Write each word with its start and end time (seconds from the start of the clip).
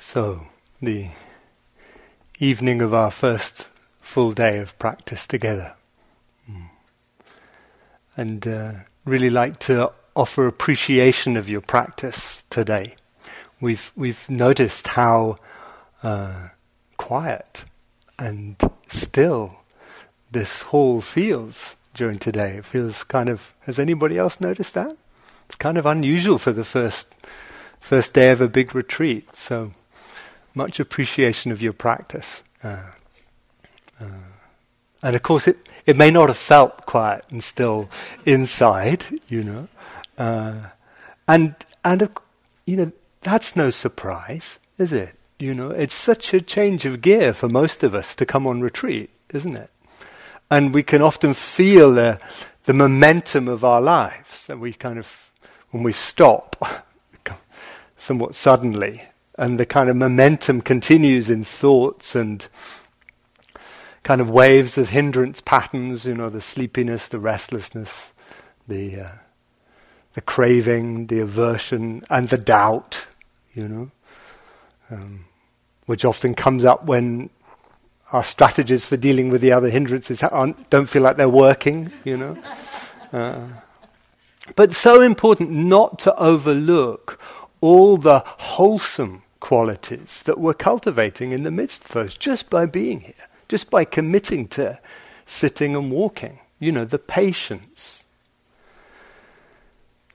So, 0.00 0.46
the 0.80 1.08
evening 2.38 2.80
of 2.80 2.94
our 2.94 3.10
first 3.10 3.68
full 4.00 4.30
day 4.30 4.58
of 4.58 4.78
practice 4.78 5.26
together. 5.26 5.74
Mm. 6.48 6.68
And 8.16 8.46
uh, 8.46 8.72
really 9.04 9.28
like 9.28 9.58
to 9.60 9.90
offer 10.14 10.46
appreciation 10.46 11.36
of 11.36 11.48
your 11.48 11.60
practice 11.60 12.44
today. 12.48 12.94
We've, 13.60 13.90
we've 13.96 14.30
noticed 14.30 14.86
how 14.86 15.34
uh, 16.04 16.50
quiet 16.96 17.64
and 18.20 18.54
still 18.86 19.56
this 20.30 20.62
hall 20.62 21.00
feels 21.00 21.74
during 21.92 22.20
today. 22.20 22.58
It 22.58 22.64
feels 22.64 23.02
kind 23.02 23.28
of, 23.28 23.52
has 23.62 23.80
anybody 23.80 24.16
else 24.16 24.40
noticed 24.40 24.74
that? 24.74 24.96
It's 25.46 25.56
kind 25.56 25.76
of 25.76 25.86
unusual 25.86 26.38
for 26.38 26.52
the 26.52 26.64
first, 26.64 27.08
first 27.80 28.12
day 28.12 28.30
of 28.30 28.40
a 28.40 28.48
big 28.48 28.76
retreat. 28.76 29.34
So, 29.34 29.72
much 30.58 30.80
appreciation 30.80 31.52
of 31.52 31.62
your 31.62 31.72
practice. 31.72 32.42
Uh, 32.64 32.90
uh, 34.00 34.04
and 35.04 35.14
of 35.14 35.22
course, 35.22 35.46
it, 35.46 35.56
it 35.86 35.96
may 35.96 36.10
not 36.10 36.28
have 36.28 36.36
felt 36.36 36.84
quiet 36.84 37.24
and 37.30 37.42
still 37.42 37.88
inside, 38.26 39.04
you 39.28 39.44
know. 39.44 39.68
Uh, 40.18 40.56
and, 41.28 41.54
and, 41.84 42.08
you 42.66 42.76
know, 42.76 42.92
that's 43.22 43.54
no 43.54 43.70
surprise, 43.70 44.58
is 44.78 44.92
it? 44.92 45.14
You 45.38 45.54
know, 45.54 45.70
it's 45.70 45.94
such 45.94 46.34
a 46.34 46.40
change 46.40 46.84
of 46.84 47.00
gear 47.00 47.32
for 47.32 47.48
most 47.48 47.84
of 47.84 47.94
us 47.94 48.16
to 48.16 48.26
come 48.26 48.44
on 48.44 48.60
retreat, 48.60 49.10
isn't 49.32 49.56
it? 49.56 49.70
And 50.50 50.74
we 50.74 50.82
can 50.82 51.02
often 51.02 51.34
feel 51.34 51.94
the, 51.94 52.18
the 52.64 52.74
momentum 52.74 53.46
of 53.46 53.64
our 53.64 53.80
lives 53.80 54.46
that 54.46 54.58
we 54.58 54.72
kind 54.72 54.98
of, 54.98 55.30
when 55.70 55.84
we 55.84 55.92
stop 55.92 56.56
somewhat 57.96 58.34
suddenly, 58.34 59.02
and 59.38 59.58
the 59.58 59.64
kind 59.64 59.88
of 59.88 59.96
momentum 59.96 60.60
continues 60.60 61.30
in 61.30 61.44
thoughts 61.44 62.16
and 62.16 62.48
kind 64.02 64.20
of 64.20 64.28
waves 64.28 64.76
of 64.76 64.88
hindrance 64.88 65.40
patterns, 65.40 66.04
you 66.04 66.14
know, 66.14 66.28
the 66.28 66.40
sleepiness, 66.40 67.06
the 67.08 67.20
restlessness, 67.20 68.12
the 68.66 69.00
uh, 69.00 69.10
the 70.14 70.20
craving, 70.20 71.06
the 71.06 71.20
aversion, 71.20 72.02
and 72.10 72.28
the 72.28 72.36
doubt, 72.36 73.06
you 73.54 73.68
know, 73.68 73.90
um, 74.90 75.24
which 75.86 76.04
often 76.04 76.34
comes 76.34 76.64
up 76.64 76.84
when 76.86 77.30
our 78.10 78.24
strategies 78.24 78.84
for 78.84 78.96
dealing 78.96 79.28
with 79.30 79.40
the 79.40 79.52
other 79.52 79.68
hindrances 79.68 80.24
don't 80.70 80.86
feel 80.86 81.02
like 81.02 81.16
they're 81.16 81.28
working, 81.28 81.92
you 82.04 82.16
know. 82.16 82.36
Uh, 83.10 83.48
but 84.54 84.74
so 84.74 85.00
important 85.00 85.50
not 85.50 85.98
to 85.98 86.14
overlook 86.16 87.18
all 87.62 87.96
the 87.96 88.22
wholesome 88.26 89.22
qualities 89.40 90.22
that 90.22 90.38
we're 90.38 90.54
cultivating 90.54 91.32
in 91.32 91.42
the 91.42 91.50
midst 91.50 91.84
of 91.84 91.96
us 91.96 92.16
just 92.16 92.50
by 92.50 92.66
being 92.66 93.00
here, 93.00 93.14
just 93.48 93.70
by 93.70 93.84
committing 93.84 94.48
to 94.48 94.78
sitting 95.26 95.76
and 95.76 95.90
walking. 95.90 96.40
You 96.58 96.72
know, 96.72 96.84
the 96.84 96.98
patience, 96.98 98.04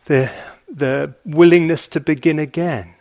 the, 0.06 0.32
the 0.68 1.14
willingness 1.26 1.88
to 1.90 2.00
begin 2.00 2.40
again, 2.40 2.96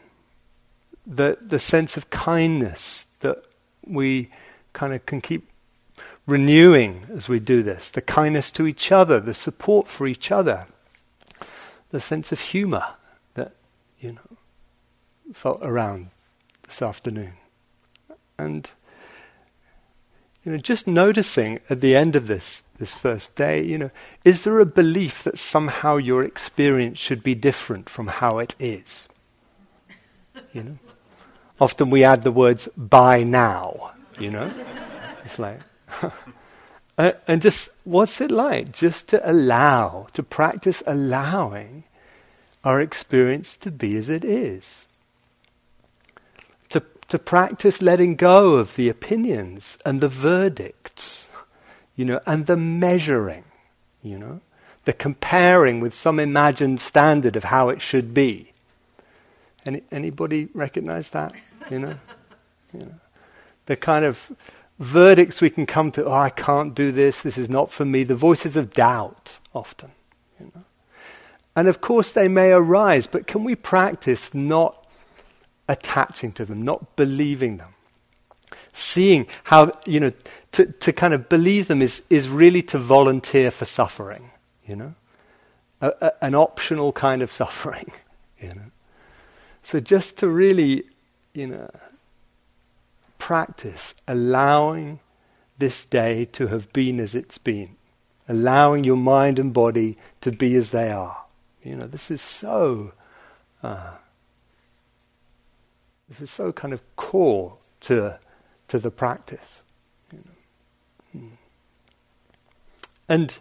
the, 1.06 1.38
the 1.40 1.58
sense 1.58 1.96
of 1.96 2.10
kindness 2.10 3.06
that 3.20 3.42
we 3.84 4.30
kind 4.72 4.94
of 4.94 5.04
can 5.06 5.20
keep 5.20 5.48
renewing 6.26 7.04
as 7.12 7.28
we 7.28 7.40
do 7.40 7.62
this, 7.62 7.90
the 7.90 8.00
kindness 8.00 8.50
to 8.52 8.66
each 8.66 8.92
other, 8.92 9.18
the 9.18 9.34
support 9.34 9.88
for 9.88 10.06
each 10.06 10.30
other, 10.30 10.66
the 11.90 12.00
sense 12.00 12.30
of 12.30 12.38
humor 12.38 12.84
felt 15.32 15.60
around 15.62 16.10
this 16.64 16.82
afternoon. 16.82 17.34
And 18.38 18.70
you 20.44 20.52
know, 20.52 20.58
just 20.58 20.86
noticing 20.86 21.60
at 21.70 21.80
the 21.80 21.94
end 21.94 22.16
of 22.16 22.26
this 22.26 22.62
this 22.78 22.94
first 22.94 23.36
day, 23.36 23.62
you 23.62 23.78
know, 23.78 23.90
is 24.24 24.42
there 24.42 24.58
a 24.58 24.66
belief 24.66 25.22
that 25.22 25.38
somehow 25.38 25.96
your 25.96 26.24
experience 26.24 26.98
should 26.98 27.22
be 27.22 27.34
different 27.34 27.88
from 27.88 28.08
how 28.08 28.38
it 28.38 28.56
is? 28.58 29.06
You 30.52 30.62
know? 30.62 30.78
Often 31.60 31.90
we 31.90 32.02
add 32.02 32.24
the 32.24 32.32
words 32.32 32.68
by 32.76 33.22
now, 33.22 33.92
you 34.18 34.30
know? 34.30 34.52
It's 35.24 35.38
like 35.38 35.60
and 36.98 37.40
just 37.40 37.70
what's 37.84 38.20
it 38.20 38.30
like 38.30 38.72
just 38.72 39.08
to 39.08 39.30
allow, 39.30 40.08
to 40.12 40.22
practice 40.22 40.82
allowing 40.86 41.84
our 42.64 42.80
experience 42.80 43.56
to 43.56 43.70
be 43.70 43.96
as 43.96 44.08
it 44.08 44.24
is 44.24 44.86
to 47.12 47.18
practice 47.18 47.82
letting 47.82 48.16
go 48.16 48.54
of 48.54 48.74
the 48.74 48.88
opinions 48.88 49.76
and 49.84 50.00
the 50.00 50.08
verdicts, 50.08 51.28
you 51.94 52.06
know, 52.06 52.18
and 52.24 52.46
the 52.46 52.56
measuring, 52.56 53.44
you 54.02 54.16
know, 54.16 54.40
the 54.86 54.94
comparing 54.94 55.78
with 55.80 55.92
some 55.92 56.18
imagined 56.18 56.80
standard 56.80 57.36
of 57.36 57.44
how 57.44 57.68
it 57.68 57.82
should 57.82 58.14
be. 58.14 58.50
Any, 59.66 59.82
anybody 59.92 60.48
recognize 60.54 61.10
that? 61.10 61.34
You 61.70 61.80
know, 61.80 61.98
you 62.72 62.80
know, 62.80 62.94
the 63.66 63.76
kind 63.76 64.06
of 64.06 64.32
verdicts 64.78 65.42
we 65.42 65.50
can 65.50 65.66
come 65.66 65.92
to. 65.92 66.06
Oh, 66.06 66.12
I 66.12 66.30
can't 66.30 66.74
do 66.74 66.92
this. 66.92 67.20
This 67.20 67.36
is 67.36 67.50
not 67.50 67.70
for 67.70 67.84
me. 67.84 68.04
The 68.04 68.14
voices 68.14 68.56
of 68.56 68.72
doubt 68.72 69.38
often, 69.52 69.90
you 70.40 70.50
know. 70.54 70.64
And 71.56 71.68
of 71.68 71.82
course, 71.82 72.10
they 72.10 72.28
may 72.28 72.52
arise, 72.52 73.06
but 73.06 73.26
can 73.26 73.44
we 73.44 73.54
practice 73.54 74.32
not 74.32 74.81
attaching 75.72 76.32
to 76.32 76.44
them, 76.44 76.62
not 76.62 76.94
believing 76.96 77.56
them. 77.56 77.70
Seeing 78.74 79.26
how, 79.44 79.72
you 79.86 80.00
know, 80.00 80.12
to, 80.52 80.66
to 80.66 80.92
kind 80.92 81.14
of 81.14 81.28
believe 81.28 81.66
them 81.66 81.80
is, 81.80 82.02
is 82.10 82.28
really 82.28 82.62
to 82.62 82.78
volunteer 82.78 83.50
for 83.50 83.64
suffering, 83.64 84.30
you 84.66 84.76
know? 84.76 84.94
A, 85.80 85.92
a, 86.00 86.24
an 86.24 86.34
optional 86.34 86.92
kind 86.92 87.22
of 87.22 87.32
suffering, 87.42 87.90
you 88.38 88.48
know? 88.48 88.70
So 89.62 89.80
just 89.80 90.18
to 90.18 90.28
really, 90.28 90.84
you 91.32 91.46
know, 91.46 91.70
practice 93.18 93.94
allowing 94.06 95.00
this 95.58 95.84
day 95.84 96.26
to 96.32 96.48
have 96.48 96.72
been 96.72 97.00
as 97.00 97.14
it's 97.14 97.38
been, 97.38 97.76
allowing 98.28 98.84
your 98.84 98.96
mind 98.96 99.38
and 99.38 99.54
body 99.54 99.96
to 100.20 100.32
be 100.32 100.54
as 100.56 100.70
they 100.70 100.90
are. 100.90 101.18
You 101.62 101.76
know, 101.76 101.86
this 101.86 102.10
is 102.10 102.20
so 102.20 102.92
uh, 103.62 103.92
this 106.12 106.20
is 106.20 106.30
so 106.30 106.52
kind 106.52 106.74
of 106.74 106.82
core 106.96 107.56
to, 107.80 108.18
to 108.68 108.78
the 108.78 108.90
practice. 108.90 109.62
Hmm. 111.10 111.28
And 113.08 113.38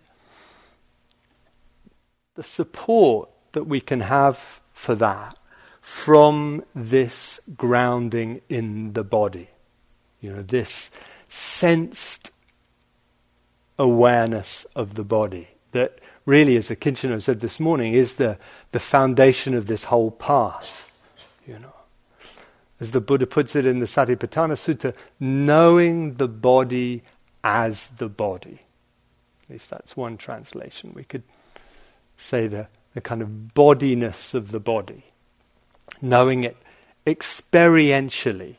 the 2.35 2.43
support 2.43 3.29
that 3.51 3.65
we 3.65 3.81
can 3.81 3.99
have 3.99 4.61
for 4.71 4.95
that 4.95 5.37
from 5.81 6.63
this 6.73 7.41
grounding 7.57 8.39
in 8.47 8.93
the 8.93 9.03
body, 9.03 9.49
you 10.21 10.31
know, 10.31 10.41
this 10.41 10.91
sensed 11.27 12.31
awareness 13.77 14.65
of 14.77 14.93
the 14.95 15.03
body 15.03 15.49
that 15.73 15.99
really, 16.25 16.55
as 16.55 16.69
Akincano 16.69 17.21
said 17.21 17.41
this 17.41 17.59
morning, 17.59 17.93
is 17.93 18.15
the, 18.15 18.37
the 18.71 18.79
foundation 18.79 19.55
of 19.55 19.65
this 19.65 19.85
whole 19.85 20.11
path. 20.11 20.89
You 21.45 21.59
know 21.59 21.73
as 22.81 22.91
the 22.91 22.99
Buddha 22.99 23.27
puts 23.27 23.55
it 23.55 23.65
in 23.65 23.79
the 23.79 23.85
Satipatthana 23.85 24.55
Sutta, 24.57 24.95
knowing 25.19 26.15
the 26.15 26.27
body 26.27 27.03
as 27.43 27.87
the 27.87 28.09
body. 28.09 28.59
At 29.43 29.49
least 29.51 29.69
that's 29.69 29.95
one 29.95 30.17
translation. 30.17 30.91
We 30.95 31.03
could 31.03 31.23
say 32.17 32.47
the, 32.47 32.67
the 32.95 33.01
kind 33.01 33.21
of 33.21 33.53
bodiness 33.53 34.33
of 34.33 34.51
the 34.51 34.59
body, 34.59 35.05
knowing 36.01 36.43
it 36.43 36.57
experientially 37.05 38.55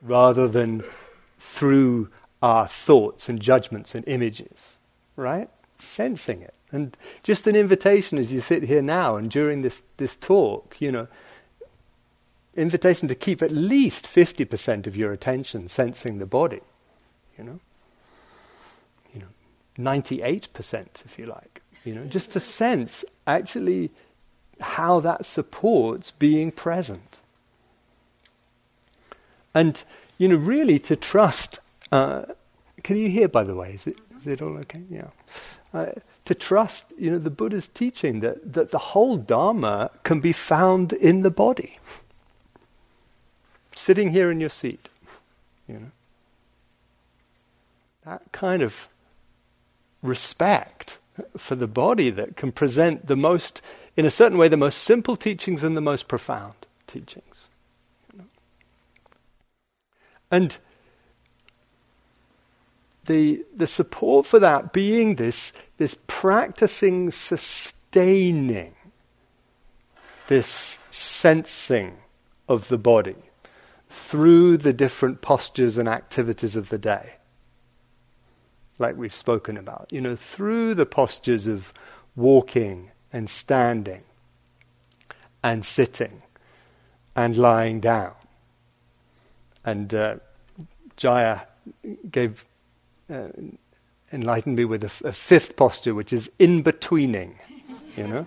rather 0.00 0.48
than 0.48 0.82
through 1.38 2.08
our 2.42 2.66
thoughts 2.66 3.28
and 3.28 3.40
judgments 3.40 3.94
and 3.94 4.06
images, 4.08 4.78
right? 5.14 5.48
Sensing 5.78 6.40
it. 6.40 6.54
And 6.70 6.96
just 7.22 7.46
an 7.46 7.54
invitation 7.54 8.16
as 8.16 8.32
you 8.32 8.40
sit 8.40 8.62
here 8.62 8.82
now 8.82 9.16
and 9.16 9.30
during 9.30 9.60
this, 9.60 9.82
this 9.98 10.16
talk, 10.16 10.76
you 10.80 10.90
know, 10.90 11.06
invitation 12.54 13.08
to 13.08 13.14
keep 13.14 13.42
at 13.42 13.50
least 13.50 14.06
50% 14.06 14.86
of 14.86 14.96
your 14.96 15.12
attention 15.12 15.68
sensing 15.68 16.18
the 16.18 16.26
body, 16.26 16.60
you 17.38 17.44
know. 17.44 17.60
You 19.14 19.20
know, 19.20 19.92
98% 19.92 21.04
if 21.04 21.18
you 21.18 21.26
like, 21.26 21.62
you 21.84 21.94
know, 21.94 22.04
just 22.04 22.30
to 22.32 22.40
sense 22.40 23.04
actually 23.26 23.90
how 24.60 25.00
that 25.00 25.24
supports 25.24 26.10
being 26.10 26.50
present. 26.50 27.20
And, 29.54 29.82
you 30.18 30.28
know, 30.28 30.36
really 30.36 30.78
to 30.80 30.96
trust, 30.96 31.58
uh, 31.90 32.24
can 32.82 32.96
you 32.96 33.08
hear 33.08 33.28
by 33.28 33.44
the 33.44 33.54
way, 33.54 33.74
is 33.74 33.86
it, 33.86 33.98
is 34.18 34.26
it 34.26 34.40
all 34.42 34.56
okay? 34.58 34.82
Yeah. 34.90 35.08
Uh, 35.74 35.86
to 36.26 36.34
trust, 36.34 36.86
you 36.98 37.10
know, 37.10 37.18
the 37.18 37.30
Buddha's 37.30 37.66
teaching 37.66 38.20
that, 38.20 38.52
that 38.52 38.70
the 38.70 38.78
whole 38.78 39.16
Dharma 39.16 39.90
can 40.02 40.20
be 40.20 40.32
found 40.32 40.92
in 40.92 41.22
the 41.22 41.30
body 41.30 41.78
sitting 43.74 44.12
here 44.12 44.30
in 44.30 44.40
your 44.40 44.50
seat. 44.50 44.88
You 45.68 45.74
know? 45.74 45.90
That 48.04 48.32
kind 48.32 48.62
of 48.62 48.88
respect 50.02 50.98
for 51.36 51.54
the 51.54 51.66
body 51.66 52.10
that 52.10 52.36
can 52.36 52.52
present 52.52 53.06
the 53.06 53.16
most, 53.16 53.62
in 53.96 54.04
a 54.04 54.10
certain 54.10 54.38
way, 54.38 54.48
the 54.48 54.56
most 54.56 54.78
simple 54.78 55.16
teachings 55.16 55.62
and 55.62 55.76
the 55.76 55.80
most 55.80 56.08
profound 56.08 56.54
teachings. 56.86 57.48
And 60.30 60.56
the, 63.04 63.44
the 63.54 63.66
support 63.66 64.26
for 64.26 64.38
that 64.38 64.72
being 64.72 65.16
this, 65.16 65.52
this 65.76 65.96
practicing, 66.06 67.10
sustaining, 67.10 68.74
this 70.28 70.78
sensing 70.90 71.98
of 72.48 72.68
the 72.68 72.78
body 72.78 73.16
through 73.92 74.56
the 74.56 74.72
different 74.72 75.20
postures 75.20 75.76
and 75.76 75.86
activities 75.86 76.56
of 76.56 76.70
the 76.70 76.78
day. 76.78 77.16
Like 78.78 78.96
we've 78.96 79.14
spoken 79.14 79.58
about, 79.58 79.88
you 79.90 80.00
know, 80.00 80.16
through 80.16 80.74
the 80.74 80.86
postures 80.86 81.46
of 81.46 81.74
walking 82.16 82.90
and 83.12 83.28
standing 83.28 84.02
and 85.42 85.66
sitting 85.66 86.22
and 87.14 87.36
lying 87.36 87.80
down. 87.80 88.14
And 89.62 89.92
uh, 89.92 90.16
Jaya 90.96 91.40
gave 92.10 92.46
uh, 93.10 93.28
enlightened 94.10 94.56
me 94.56 94.64
with 94.64 94.84
a, 94.84 94.86
f- 94.86 95.02
a 95.04 95.12
fifth 95.12 95.54
posture, 95.54 95.94
which 95.94 96.14
is 96.14 96.30
in 96.38 96.62
betweening. 96.62 97.38
You 97.98 98.06
know, 98.06 98.26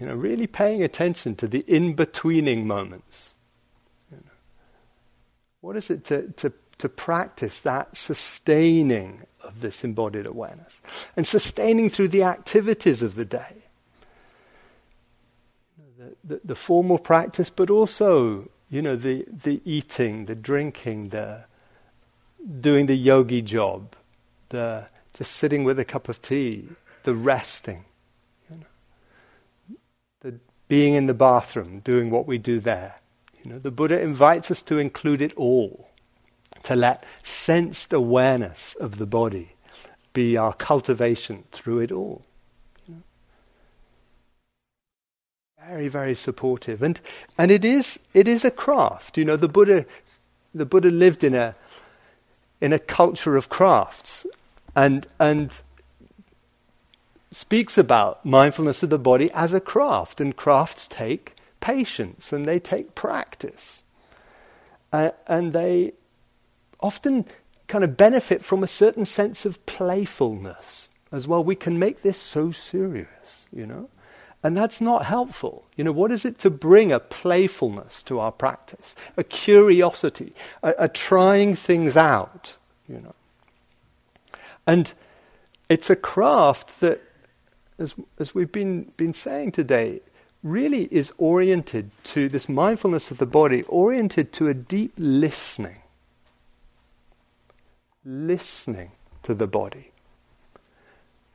you 0.00 0.06
know, 0.06 0.14
really 0.16 0.48
paying 0.48 0.82
attention 0.82 1.36
to 1.36 1.46
the 1.46 1.60
in 1.68 1.94
betweening 1.94 2.66
moments. 2.66 3.34
What 5.62 5.76
is 5.76 5.88
it 5.88 6.04
to, 6.04 6.28
to 6.28 6.52
to 6.82 6.88
practice 6.88 7.60
that 7.60 7.96
sustaining 7.96 9.22
of 9.44 9.60
this 9.60 9.84
embodied 9.84 10.26
awareness 10.26 10.80
and 11.16 11.24
sustaining 11.24 11.88
through 11.88 12.08
the 12.08 12.24
activities 12.24 13.02
of 13.02 13.14
the 13.14 13.24
day? 13.24 13.54
The, 15.96 16.16
the, 16.24 16.40
the 16.44 16.54
formal 16.56 16.98
practice, 16.98 17.50
but 17.50 17.70
also, 17.70 18.50
you 18.68 18.82
know, 18.82 18.96
the, 18.96 19.24
the 19.30 19.60
eating, 19.64 20.26
the 20.26 20.34
drinking, 20.34 21.10
the 21.10 21.44
doing 22.60 22.86
the 22.86 22.96
yogi 22.96 23.42
job, 23.42 23.94
the 24.48 24.88
just 25.14 25.36
sitting 25.36 25.62
with 25.62 25.78
a 25.78 25.84
cup 25.84 26.08
of 26.08 26.20
tea, 26.20 26.66
the 27.04 27.14
resting, 27.14 27.84
you 28.50 28.56
know, 28.56 29.76
the 30.22 30.40
being 30.66 30.94
in 30.94 31.06
the 31.06 31.14
bathroom, 31.14 31.78
doing 31.78 32.10
what 32.10 32.26
we 32.26 32.38
do 32.38 32.58
there. 32.58 32.96
You 33.42 33.52
know, 33.52 33.58
the 33.58 33.70
Buddha 33.70 34.00
invites 34.00 34.50
us 34.50 34.62
to 34.64 34.78
include 34.78 35.20
it 35.20 35.32
all, 35.34 35.90
to 36.62 36.76
let 36.76 37.04
sensed 37.22 37.92
awareness 37.92 38.74
of 38.78 38.98
the 38.98 39.06
body 39.06 39.56
be 40.12 40.36
our 40.36 40.52
cultivation 40.52 41.44
through 41.50 41.80
it 41.80 41.92
all. 41.92 42.22
Very, 45.66 45.88
very 45.88 46.14
supportive, 46.14 46.82
and 46.82 47.00
and 47.38 47.50
it 47.50 47.64
is 47.64 48.00
it 48.14 48.26
is 48.26 48.44
a 48.44 48.50
craft. 48.50 49.16
You 49.16 49.24
know, 49.24 49.36
the 49.36 49.48
Buddha, 49.48 49.86
the 50.52 50.66
Buddha 50.66 50.90
lived 50.90 51.22
in 51.22 51.34
a 51.34 51.54
in 52.62 52.72
a 52.72 52.78
culture 52.78 53.36
of 53.36 53.48
crafts 53.48 54.24
and, 54.74 55.06
and 55.18 55.62
speaks 57.32 57.76
about 57.76 58.24
mindfulness 58.24 58.84
of 58.84 58.88
the 58.88 58.98
body 58.98 59.30
as 59.32 59.52
a 59.52 59.60
craft. 59.60 60.20
And 60.20 60.36
crafts 60.36 60.86
take 60.86 61.34
patience 61.62 62.30
and 62.30 62.44
they 62.44 62.58
take 62.58 62.94
practice. 62.94 63.82
Uh, 64.92 65.12
and 65.26 65.54
they 65.54 65.92
often 66.80 67.24
kind 67.66 67.84
of 67.84 67.96
benefit 67.96 68.44
from 68.44 68.62
a 68.62 68.66
certain 68.66 69.06
sense 69.06 69.46
of 69.46 69.64
playfulness 69.64 70.90
as 71.10 71.26
well. 71.26 71.42
We 71.42 71.56
can 71.56 71.78
make 71.78 72.02
this 72.02 72.18
so 72.18 72.52
serious, 72.52 73.46
you 73.50 73.64
know? 73.64 73.88
And 74.42 74.56
that's 74.56 74.80
not 74.80 75.06
helpful. 75.06 75.64
You 75.76 75.84
know, 75.84 75.92
what 75.92 76.12
is 76.12 76.24
it 76.24 76.38
to 76.40 76.50
bring 76.50 76.92
a 76.92 77.00
playfulness 77.00 78.02
to 78.02 78.18
our 78.18 78.32
practice, 78.32 78.94
a 79.16 79.24
curiosity, 79.24 80.34
a, 80.62 80.74
a 80.78 80.88
trying 80.88 81.54
things 81.54 81.96
out, 81.96 82.56
you 82.88 82.98
know? 82.98 83.14
And 84.66 84.92
it's 85.68 85.88
a 85.88 85.96
craft 85.96 86.80
that, 86.80 87.00
as, 87.78 87.94
as 88.18 88.34
we've 88.34 88.52
been, 88.52 88.92
been 88.96 89.14
saying 89.14 89.52
today, 89.52 90.00
really 90.42 90.84
is 90.90 91.12
oriented 91.18 91.90
to 92.04 92.28
this 92.28 92.48
mindfulness 92.48 93.10
of 93.10 93.18
the 93.18 93.26
body, 93.26 93.62
oriented 93.64 94.32
to 94.34 94.48
a 94.48 94.54
deep 94.54 94.92
listening. 94.96 95.78
Listening 98.04 98.92
to 99.22 99.34
the 99.34 99.46
body. 99.46 99.92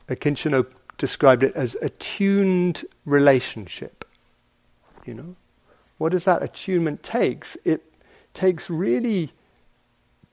Akincano 0.09 0.65
described 0.97 1.43
it 1.43 1.55
as 1.55 1.75
attuned 1.81 2.85
relationship. 3.05 4.05
You 5.05 5.13
know? 5.13 5.35
What 5.97 6.11
does 6.11 6.25
that 6.25 6.43
attunement 6.43 7.03
takes? 7.03 7.57
It 7.63 7.83
takes 8.33 8.69
really 8.69 9.31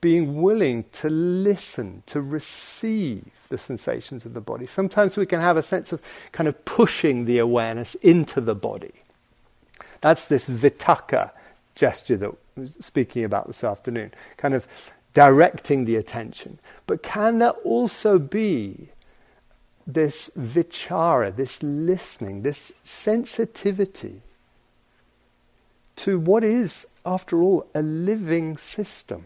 being 0.05 0.39
willing 0.39 0.85
to 0.91 1.09
listen, 1.09 2.03
to 2.05 2.21
receive 2.21 3.25
the 3.49 3.57
sensations 3.57 4.23
of 4.23 4.35
the 4.35 4.39
body. 4.39 4.67
Sometimes 4.67 5.17
we 5.17 5.25
can 5.25 5.41
have 5.41 5.57
a 5.57 5.63
sense 5.63 5.91
of 5.91 5.99
kind 6.31 6.47
of 6.47 6.63
pushing 6.63 7.25
the 7.25 7.39
awareness 7.39 7.95
into 8.03 8.39
the 8.39 8.53
body. 8.53 8.93
That's 10.01 10.25
this 10.25 10.45
vitakka 10.45 11.31
gesture 11.73 12.17
that 12.17 12.29
I 12.29 12.59
was 12.59 12.75
speaking 12.81 13.23
about 13.23 13.47
this 13.47 13.63
afternoon, 13.63 14.13
kind 14.37 14.53
of 14.53 14.67
directing 15.15 15.85
the 15.85 15.95
attention. 15.95 16.59
But 16.85 17.01
can 17.01 17.39
there 17.39 17.57
also 17.63 18.19
be 18.19 18.89
this 19.87 20.29
vichara, 20.37 21.35
this 21.35 21.63
listening, 21.63 22.43
this 22.43 22.71
sensitivity 22.83 24.21
to 25.95 26.19
what 26.19 26.43
is, 26.43 26.85
after 27.03 27.41
all, 27.41 27.65
a 27.73 27.81
living 27.81 28.55
system. 28.57 29.25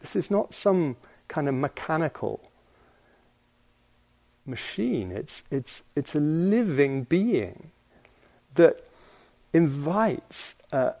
This 0.00 0.16
is 0.16 0.30
not 0.30 0.54
some 0.54 0.96
kind 1.28 1.48
of 1.48 1.54
mechanical 1.54 2.40
machine. 4.46 5.12
It's, 5.12 5.42
it's, 5.50 5.82
it's 5.94 6.14
a 6.14 6.20
living 6.20 7.04
being 7.04 7.70
that 8.54 8.84
invites 9.52 10.54
uh, 10.72 10.92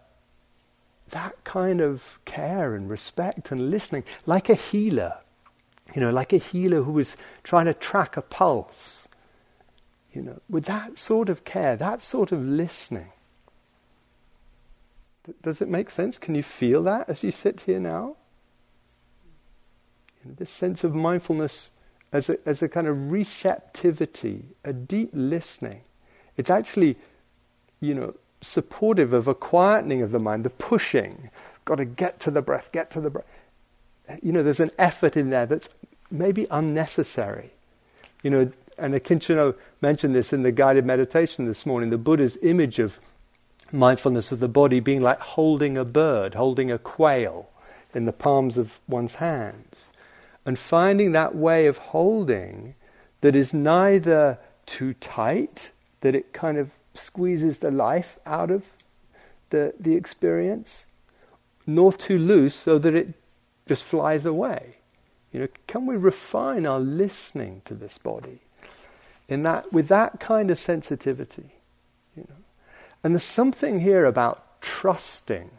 that 1.10 1.42
kind 1.44 1.80
of 1.80 2.20
care 2.24 2.74
and 2.74 2.88
respect 2.88 3.50
and 3.50 3.70
listening, 3.70 4.04
like 4.26 4.48
a 4.48 4.54
healer 4.54 5.14
you 5.94 6.00
know, 6.00 6.10
like 6.10 6.32
a 6.32 6.38
healer 6.38 6.82
who 6.82 6.92
was 6.92 7.16
trying 7.42 7.66
to 7.66 7.74
track 7.74 8.16
a 8.16 8.22
pulse. 8.22 9.08
You 10.12 10.22
know, 10.22 10.40
with 10.48 10.64
that 10.64 10.98
sort 10.98 11.28
of 11.28 11.44
care, 11.44 11.76
that 11.76 12.02
sort 12.02 12.32
of 12.32 12.42
listening. 12.44 13.12
Does 15.42 15.60
it 15.60 15.68
make 15.68 15.90
sense? 15.90 16.18
Can 16.18 16.34
you 16.34 16.42
feel 16.42 16.82
that 16.84 17.08
as 17.08 17.22
you 17.22 17.30
sit 17.30 17.62
here 17.62 17.78
now? 17.78 18.16
You 20.22 20.30
know, 20.30 20.36
this 20.38 20.50
sense 20.50 20.84
of 20.84 20.94
mindfulness 20.94 21.70
as 22.12 22.28
a, 22.28 22.38
as 22.46 22.62
a 22.62 22.68
kind 22.68 22.86
of 22.86 23.10
receptivity, 23.10 24.44
a 24.64 24.72
deep 24.72 25.10
listening. 25.12 25.82
It's 26.36 26.50
actually, 26.50 26.96
you 27.80 27.94
know, 27.94 28.14
supportive 28.40 29.12
of 29.12 29.28
a 29.28 29.34
quietening 29.34 30.02
of 30.02 30.10
the 30.10 30.18
mind, 30.18 30.44
the 30.44 30.50
pushing. 30.50 31.30
Got 31.64 31.76
to 31.76 31.84
get 31.84 32.20
to 32.20 32.30
the 32.30 32.42
breath, 32.42 32.70
get 32.72 32.90
to 32.92 33.00
the 33.00 33.10
breath 33.10 33.26
you 34.22 34.32
know, 34.32 34.42
there's 34.42 34.60
an 34.60 34.70
effort 34.78 35.16
in 35.16 35.30
there 35.30 35.46
that's 35.46 35.68
maybe 36.10 36.46
unnecessary. 36.50 37.50
You 38.22 38.30
know, 38.30 38.52
and 38.78 38.94
Akincano 38.94 39.54
mentioned 39.80 40.14
this 40.14 40.32
in 40.32 40.42
the 40.42 40.52
guided 40.52 40.84
meditation 40.84 41.46
this 41.46 41.64
morning, 41.64 41.90
the 41.90 41.98
Buddha's 41.98 42.38
image 42.42 42.78
of 42.78 42.98
mindfulness 43.72 44.32
of 44.32 44.40
the 44.40 44.48
body 44.48 44.80
being 44.80 45.00
like 45.00 45.20
holding 45.20 45.76
a 45.76 45.84
bird, 45.84 46.34
holding 46.34 46.70
a 46.70 46.78
quail 46.78 47.48
in 47.94 48.04
the 48.04 48.12
palms 48.12 48.58
of 48.58 48.80
one's 48.88 49.14
hands. 49.14 49.88
And 50.44 50.58
finding 50.58 51.12
that 51.12 51.34
way 51.34 51.66
of 51.66 51.78
holding 51.78 52.74
that 53.20 53.36
is 53.36 53.52
neither 53.52 54.38
too 54.66 54.94
tight, 54.94 55.70
that 56.00 56.14
it 56.14 56.32
kind 56.32 56.56
of 56.56 56.72
squeezes 56.94 57.58
the 57.58 57.70
life 57.70 58.18
out 58.26 58.50
of 58.50 58.64
the, 59.50 59.74
the 59.78 59.94
experience, 59.94 60.86
nor 61.66 61.92
too 61.92 62.18
loose 62.18 62.54
so 62.54 62.78
that 62.78 62.94
it 62.94 63.14
just 63.66 63.84
flies 63.84 64.24
away. 64.24 64.76
You 65.32 65.40
know, 65.40 65.48
can 65.66 65.86
we 65.86 65.96
refine 65.96 66.66
our 66.66 66.80
listening 66.80 67.62
to 67.64 67.74
this 67.74 67.98
body 67.98 68.40
in 69.28 69.44
that 69.44 69.72
with 69.72 69.88
that 69.88 70.18
kind 70.18 70.50
of 70.50 70.58
sensitivity? 70.58 71.50
You 72.16 72.26
know, 72.28 72.36
and 73.04 73.14
there's 73.14 73.22
something 73.22 73.80
here 73.80 74.06
about 74.06 74.60
trusting 74.60 75.50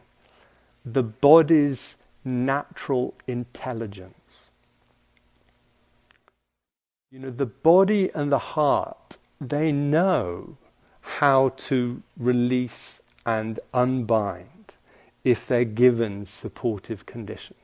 the 0.84 1.04
body's 1.04 1.96
natural 2.26 3.14
intelligence. 3.28 4.21
You 7.12 7.20
know, 7.20 7.30
the 7.30 7.46
body 7.46 8.10
and 8.14 8.32
the 8.32 8.40
heart, 8.40 9.18
they 9.40 9.72
know 9.72 10.56
how 11.02 11.50
to 11.50 12.02
release 12.18 13.02
and 13.26 13.60
unbind 13.74 14.76
if 15.24 15.46
they're 15.46 15.66
given 15.66 16.26
supportive 16.26 17.06
conditions. 17.06 17.58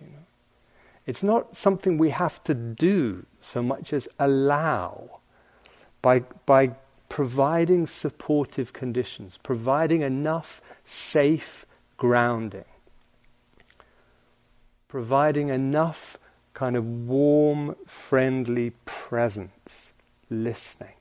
You 0.00 0.08
know? 0.08 0.24
It's 1.06 1.22
not 1.22 1.56
something 1.56 1.96
we 1.96 2.10
have 2.10 2.42
to 2.44 2.54
do 2.54 3.24
so 3.40 3.62
much 3.62 3.92
as 3.92 4.08
allow 4.18 5.20
by, 6.02 6.20
by 6.44 6.72
providing 7.08 7.86
supportive 7.86 8.72
conditions, 8.72 9.38
providing 9.40 10.02
enough 10.02 10.60
safe 10.84 11.64
grounding, 11.96 12.64
providing 14.88 15.50
enough 15.50 16.18
kind 16.56 16.74
of 16.74 16.84
warm, 17.06 17.76
friendly 17.86 18.70
presence, 18.84 19.92
listening 20.30 20.96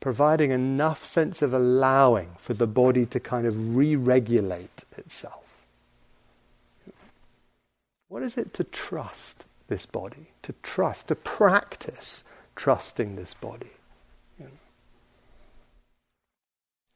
providing 0.00 0.50
enough 0.50 1.04
sense 1.04 1.42
of 1.42 1.52
allowing 1.52 2.30
for 2.38 2.54
the 2.54 2.66
body 2.66 3.04
to 3.06 3.20
kind 3.20 3.46
of 3.46 3.76
re 3.76 3.94
regulate 3.94 4.84
itself. 4.96 5.66
What 8.08 8.22
is 8.22 8.36
it 8.36 8.52
to 8.54 8.64
trust 8.64 9.44
this 9.68 9.86
body? 9.86 10.30
To 10.42 10.54
trust, 10.62 11.08
to 11.08 11.14
practice 11.14 12.24
trusting 12.56 13.14
this 13.14 13.34
body. 13.34 13.70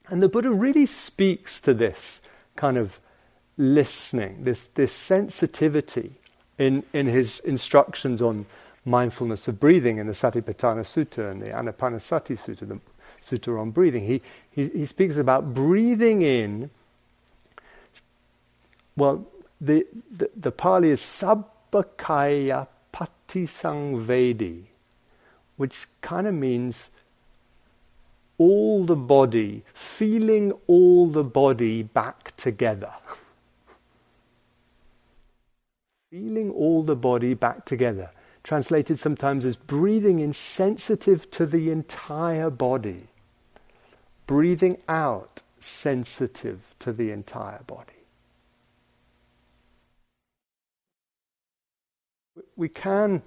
And 0.08 0.22
the 0.22 0.28
Buddha 0.28 0.50
really 0.50 0.84
speaks 0.84 1.60
to 1.60 1.72
this 1.72 2.20
kind 2.56 2.76
of 2.76 3.00
listening, 3.56 4.44
this, 4.44 4.68
this 4.74 4.92
sensitivity 4.92 6.16
in, 6.58 6.82
in 6.92 7.06
his 7.06 7.40
instructions 7.40 8.23
on 8.23 8.46
mindfulness 8.84 9.49
of 9.49 9.58
breathing 9.58 9.99
in 9.99 10.06
the 10.06 10.12
Satipatthana 10.12 10.84
Sutta 10.84 11.30
and 11.30 11.40
the 11.42 11.46
Anapanasati 11.46 12.38
Sutta, 12.38 12.68
the 12.68 12.80
sutta 13.25 13.58
on 13.58 13.70
breathing. 13.70 14.06
He, 14.06 14.23
he, 14.50 14.68
he 14.68 14.87
speaks 14.87 15.16
about 15.16 15.54
breathing 15.54 16.23
in, 16.23 16.70
well, 18.96 19.26
the, 19.61 19.87
the, 20.11 20.30
the 20.37 20.52
Pali 20.52 20.90
is 20.90 21.00
sabbakaya 21.00 22.68
patisangvedi, 22.92 24.64
which 25.56 25.87
kind 26.00 26.26
of 26.26 26.34
means 26.34 26.90
all 28.37 28.84
the 28.84 28.96
body, 28.96 29.62
feeling 29.73 30.52
all 30.66 31.08
the 31.08 31.25
body 31.25 31.82
back 31.82 32.37
together. 32.37 32.92
feeling 36.14 36.49
all 36.52 36.85
the 36.85 36.94
body 36.94 37.35
back 37.35 37.64
together. 37.64 38.09
Translated 38.44 39.00
sometimes 39.00 39.44
as 39.44 39.56
breathing 39.56 40.21
insensitive 40.21 41.28
to 41.33 41.44
the 41.44 41.71
entire 41.71 42.50
body 42.50 43.09
breathing 44.28 44.78
out 44.88 45.42
sensitive 45.59 46.61
to 46.78 46.92
the 46.92 47.11
entire 47.11 47.62
body. 47.66 47.92
We 52.54 52.68
can, 52.68 53.23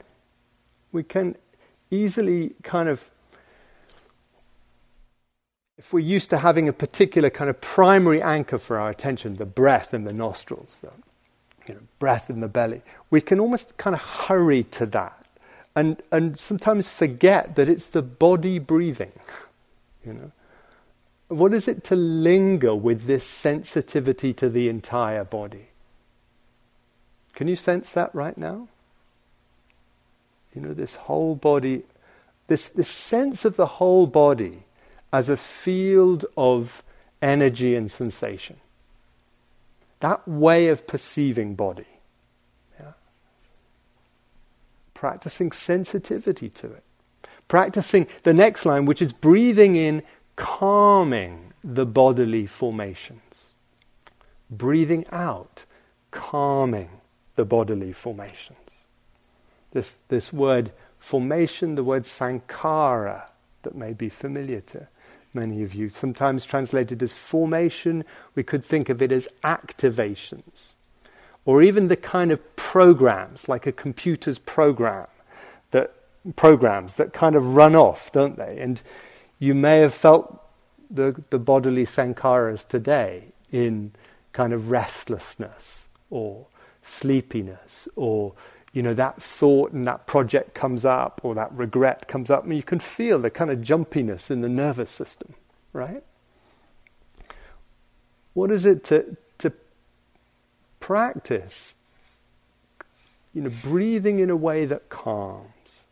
we 0.94 1.03
can 1.03 1.36
easily 1.91 2.56
kind 2.63 2.88
of, 2.88 3.10
if 5.77 5.91
we're 5.91 6.00
used 6.00 6.29
to 6.29 6.38
having 6.38 6.70
a 6.70 6.74
particular 6.74 7.29
kind 7.29 7.50
of 7.50 7.60
primary 7.60 8.22
anchor 8.22 8.58
for 8.58 8.79
our 8.79 8.89
attention, 8.89 9.36
the 9.36 9.46
breath 9.46 9.94
and 9.94 10.08
the 10.08 10.13
nostrils, 10.13 10.79
the 10.79 10.91
you 11.67 11.75
know, 11.75 11.81
breath 12.00 12.29
in 12.29 12.39
the 12.39 12.47
belly, 12.47 12.81
we 13.09 13.21
can 13.21 13.39
almost 13.39 13.77
kind 13.77 13.95
of 13.95 14.01
hurry 14.01 14.63
to 14.63 14.86
that 14.88 15.17
and, 15.77 16.01
and 16.12 16.39
sometimes 16.39 16.89
forget 16.89 17.55
that 17.55 17.69
it's 17.69 17.89
the 17.89 18.01
body 18.01 18.57
breathing, 18.57 19.12
you 20.05 20.13
know. 20.13 20.31
What 21.27 21.53
is 21.53 21.67
it 21.67 21.83
to 21.83 21.95
linger 21.95 22.74
with 22.74 23.05
this 23.05 23.24
sensitivity 23.24 24.33
to 24.33 24.50
the 24.50 24.69
entire 24.69 25.24
body? 25.24 25.67
Can 27.36 27.47
you 27.47 27.55
sense 27.55 27.91
that 27.91 28.15
right 28.15 28.36
now? 28.36 28.69
You 30.55 30.62
know, 30.62 30.74
this 30.74 30.95
whole 30.95 31.36
body, 31.36 31.83
this, 32.47 32.69
this 32.69 32.89
sense 32.89 33.45
of 33.45 33.55
the 33.55 33.67
whole 33.67 34.07
body 34.07 34.63
as 35.13 35.29
a 35.29 35.38
field 35.38 36.25
of 36.36 36.81
energy 37.21 37.75
and 37.75 37.91
sensation. 37.91 38.55
That 40.00 40.27
way 40.27 40.68
of 40.68 40.88
perceiving 40.88 41.56
body. 41.56 41.88
Yeah? 42.80 42.94
Practicing 44.94 45.51
sensitivity 45.51 46.50
to 46.50 46.68
it. 46.68 46.84
Practicing 47.48 48.08
the 48.24 48.34
next 48.34 48.66
line, 48.66 48.86
which 48.86 49.01
is 49.01 49.13
breathing 49.13 49.75
in 49.75 50.04
calming 50.36 51.54
the 51.63 51.86
bodily 51.86 52.46
formations. 52.46 53.22
Breathing 54.50 55.06
out, 55.12 55.66
calming 56.12 56.89
the 57.36 57.46
bodily 57.46 57.94
formations. 57.94 58.58
This, 59.72 59.98
this 60.08 60.32
word 60.32 60.72
formation, 61.00 61.75
the 61.75 61.84
word 61.84 62.04
sankhara, 62.04 63.24
that 63.63 63.75
may 63.75 63.94
be 63.94 64.10
familiar 64.10 64.62
to 64.62 64.88
many 65.38 65.63
of 65.63 65.74
you, 65.74 65.89
sometimes 65.89 66.46
translated 66.46 67.01
as 67.01 67.13
formation, 67.13 68.03
we 68.36 68.44
could 68.44 68.65
think 68.65 68.89
of 68.89 69.01
it 69.01 69.12
as 69.12 69.27
activations. 69.44 70.74
Or 71.46 71.62
even 71.62 71.88
the 71.88 71.96
kind 71.96 72.32
of 72.32 72.39
programs, 72.56 73.48
like 73.48 73.65
a 73.65 73.72
computer's 73.72 74.39
program, 74.39 75.08
that 75.72 75.94
programs 76.36 76.96
that 76.96 77.13
kind 77.13 77.36
of 77.36 77.56
run 77.56 77.75
off, 77.75 78.12
don't 78.12 78.38
they? 78.38 78.58
And 78.60 78.82
you 79.39 79.56
may 79.56 79.79
have 79.79 79.94
felt 79.94 80.44
the, 80.89 81.24
the 81.29 81.39
bodily 81.39 81.86
sankharas 81.86 82.67
today 82.67 83.32
in 83.51 83.91
kind 84.34 84.53
of 84.53 84.72
restlessness 84.72 85.88
or 86.10 86.48
sleepiness 86.82 87.88
or 87.96 88.34
you 88.77 88.84
know 88.84 88.93
that 88.93 89.22
thought 89.22 89.72
and 89.72 89.86
that 89.86 90.05
project 90.05 90.53
comes 90.53 90.86
up 90.86 91.19
or 91.24 91.34
that 91.36 91.51
regret 91.53 92.07
comes 92.07 92.29
up 92.29 92.43
and 92.43 92.55
you 92.55 92.63
can 92.63 92.79
feel 92.79 93.19
the 93.19 93.29
kind 93.29 93.50
of 93.50 93.60
jumpiness 93.60 94.29
in 94.29 94.41
the 94.41 94.50
nervous 94.50 94.89
system 94.89 95.34
right 95.74 96.03
what 98.34 98.51
is 98.51 98.65
it 98.65 98.84
to 98.84 99.17
to 99.38 99.51
practice 100.79 101.74
you 103.34 103.41
know 103.41 103.51
breathing 103.62 104.19
in 104.19 104.29
a 104.29 104.36
way 104.36 104.65
that 104.65 104.89
calms 104.89 105.86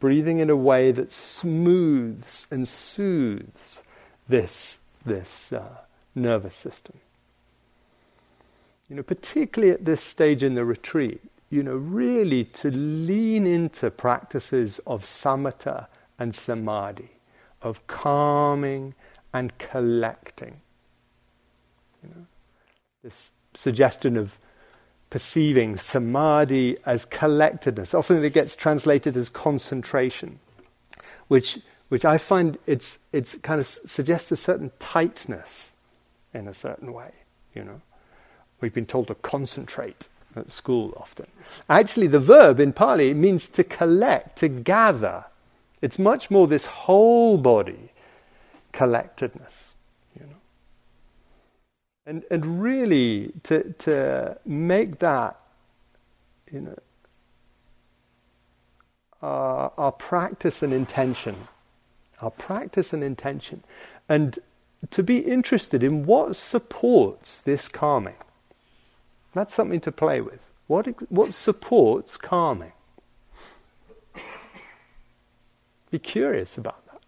breathing 0.00 0.38
in 0.38 0.50
a 0.50 0.56
way 0.56 0.92
that 0.92 1.12
smooths 1.12 2.46
and 2.50 2.68
soothes 2.68 3.82
this, 4.28 4.78
this 5.04 5.52
uh, 5.52 5.78
nervous 6.14 6.54
system. 6.54 6.98
You 8.88 8.96
know, 8.96 9.02
particularly 9.02 9.72
at 9.72 9.84
this 9.84 10.02
stage 10.02 10.42
in 10.42 10.54
the 10.54 10.64
retreat, 10.64 11.20
you 11.50 11.62
know, 11.62 11.76
really 11.76 12.44
to 12.44 12.70
lean 12.70 13.46
into 13.46 13.90
practices 13.90 14.80
of 14.86 15.04
samatha 15.04 15.86
and 16.18 16.34
samadhi, 16.34 17.10
of 17.62 17.86
calming 17.86 18.94
and 19.32 19.56
collecting. 19.58 20.60
You 22.02 22.10
know, 22.14 22.26
this 23.02 23.30
suggestion 23.54 24.16
of 24.16 24.38
perceiving 25.10 25.78
samadhi 25.78 26.76
as 26.84 27.06
collectedness. 27.06 27.94
Often 27.94 28.24
it 28.24 28.34
gets 28.34 28.54
translated 28.54 29.16
as 29.16 29.30
concentration, 29.30 30.38
which, 31.28 31.58
which 31.88 32.04
I 32.04 32.18
find 32.18 32.58
it's, 32.66 32.98
it's 33.12 33.36
kind 33.36 33.60
of 33.60 33.66
suggests 33.66 34.30
a 34.32 34.36
certain 34.36 34.70
tightness 34.78 35.72
in 36.34 36.46
a 36.46 36.52
certain 36.52 36.92
way, 36.92 37.12
you 37.54 37.64
know. 37.64 37.80
We've 38.60 38.74
been 38.74 38.86
told 38.86 39.06
to 39.06 39.14
concentrate 39.14 40.08
at 40.38 40.52
school 40.52 40.94
often. 40.96 41.26
Actually, 41.68 42.06
the 42.06 42.20
verb 42.20 42.60
in 42.60 42.72
Pali 42.72 43.14
means 43.14 43.48
to 43.48 43.64
collect, 43.64 44.38
to 44.38 44.48
gather. 44.48 45.24
It's 45.82 45.98
much 45.98 46.30
more 46.30 46.46
this 46.46 46.66
whole 46.66 47.38
body 47.38 47.90
collectedness. 48.72 49.52
You 50.18 50.26
know? 50.26 50.36
And, 52.06 52.24
and 52.30 52.62
really, 52.62 53.32
to, 53.44 53.72
to 53.74 54.38
make 54.44 54.98
that, 55.00 55.38
you 56.50 56.60
know, 56.60 56.78
our, 59.22 59.72
our 59.76 59.92
practice 59.92 60.62
and 60.62 60.72
intention, 60.72 61.36
our 62.20 62.30
practice 62.30 62.92
and 62.92 63.02
intention, 63.02 63.62
and 64.08 64.38
to 64.90 65.02
be 65.02 65.18
interested 65.18 65.82
in 65.82 66.06
what 66.06 66.36
supports 66.36 67.40
this 67.40 67.68
calming. 67.68 68.14
That's 69.34 69.54
something 69.54 69.80
to 69.80 69.92
play 69.92 70.20
with. 70.20 70.40
What, 70.66 70.86
what 71.10 71.34
supports 71.34 72.16
calming? 72.16 72.72
Be 75.90 75.98
curious 75.98 76.58
about 76.58 76.84
that. 76.86 77.00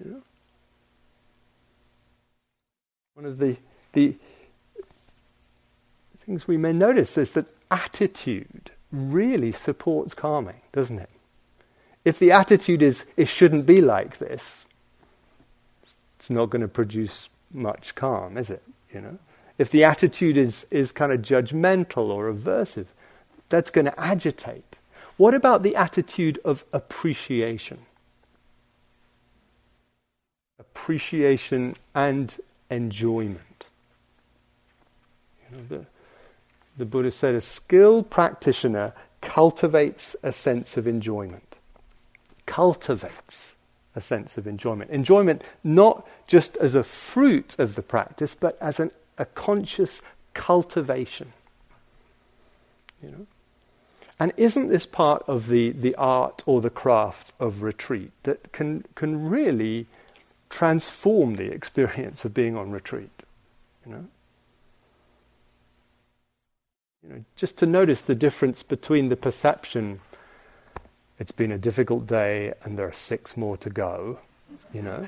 You 0.00 0.10
know? 0.10 0.22
One 3.14 3.26
of 3.26 3.38
the 3.38 3.56
the 3.92 4.16
things 6.26 6.48
we 6.48 6.56
may 6.56 6.72
notice 6.72 7.16
is 7.16 7.30
that 7.32 7.46
attitude 7.70 8.70
really 8.90 9.52
supports 9.52 10.14
calming, 10.14 10.60
doesn't 10.72 10.98
it? 10.98 11.10
If 12.04 12.18
the 12.18 12.32
attitude 12.32 12.82
is, 12.82 13.04
it 13.16 13.28
shouldn't 13.28 13.66
be 13.66 13.80
like 13.80 14.18
this, 14.18 14.66
it's 16.18 16.30
not 16.30 16.50
going 16.50 16.62
to 16.62 16.68
produce 16.68 17.28
much 17.52 17.94
calm, 17.94 18.36
is 18.36 18.50
it? 18.50 18.62
You 18.92 19.00
know? 19.00 19.18
If 19.58 19.70
the 19.70 19.84
attitude 19.84 20.36
is, 20.36 20.66
is 20.70 20.90
kind 20.92 21.12
of 21.12 21.22
judgmental 21.22 22.08
or 22.08 22.32
aversive, 22.32 22.86
that's 23.48 23.70
going 23.70 23.84
to 23.84 24.00
agitate. 24.00 24.78
What 25.16 25.34
about 25.34 25.62
the 25.62 25.76
attitude 25.76 26.40
of 26.44 26.64
appreciation? 26.72 27.78
Appreciation 30.58 31.76
and 31.94 32.36
enjoyment. 32.70 33.68
You 35.38 35.56
know, 35.56 35.64
the, 35.68 35.86
the 36.76 36.84
Buddha 36.84 37.12
said 37.12 37.34
a 37.34 37.40
skilled 37.40 38.10
practitioner 38.10 38.92
cultivates 39.20 40.16
a 40.22 40.32
sense 40.32 40.76
of 40.76 40.88
enjoyment. 40.88 41.56
Cultivates 42.46 43.54
a 43.94 44.00
sense 44.00 44.36
of 44.36 44.48
enjoyment. 44.48 44.90
Enjoyment 44.90 45.42
not 45.62 46.06
just 46.26 46.56
as 46.56 46.74
a 46.74 46.82
fruit 46.82 47.56
of 47.58 47.76
the 47.76 47.82
practice, 47.82 48.34
but 48.34 48.58
as 48.60 48.80
an, 48.80 48.90
a 49.18 49.24
conscious 49.24 50.02
cultivation. 50.32 51.32
You 53.02 53.10
know? 53.10 53.26
And 54.18 54.32
isn't 54.36 54.68
this 54.68 54.86
part 54.86 55.22
of 55.26 55.48
the, 55.48 55.70
the 55.70 55.94
art 55.96 56.42
or 56.46 56.60
the 56.60 56.70
craft 56.70 57.32
of 57.40 57.62
retreat 57.62 58.12
that 58.22 58.52
can, 58.52 58.84
can 58.94 59.28
really 59.28 59.86
transform 60.50 61.34
the 61.34 61.50
experience 61.50 62.24
of 62.24 62.32
being 62.32 62.56
on 62.56 62.70
retreat? 62.70 63.22
You 63.84 63.92
know? 63.92 64.04
You 67.02 67.14
know, 67.14 67.24
just 67.36 67.58
to 67.58 67.66
notice 67.66 68.02
the 68.02 68.14
difference 68.14 68.62
between 68.62 69.08
the 69.08 69.16
perception, 69.16 70.00
it's 71.18 71.32
been 71.32 71.52
a 71.52 71.58
difficult 71.58 72.06
day 72.06 72.54
and 72.62 72.78
there 72.78 72.88
are 72.88 72.94
six 72.94 73.36
more 73.36 73.56
to 73.58 73.68
go, 73.68 74.18
you 74.72 74.80
know. 74.80 75.06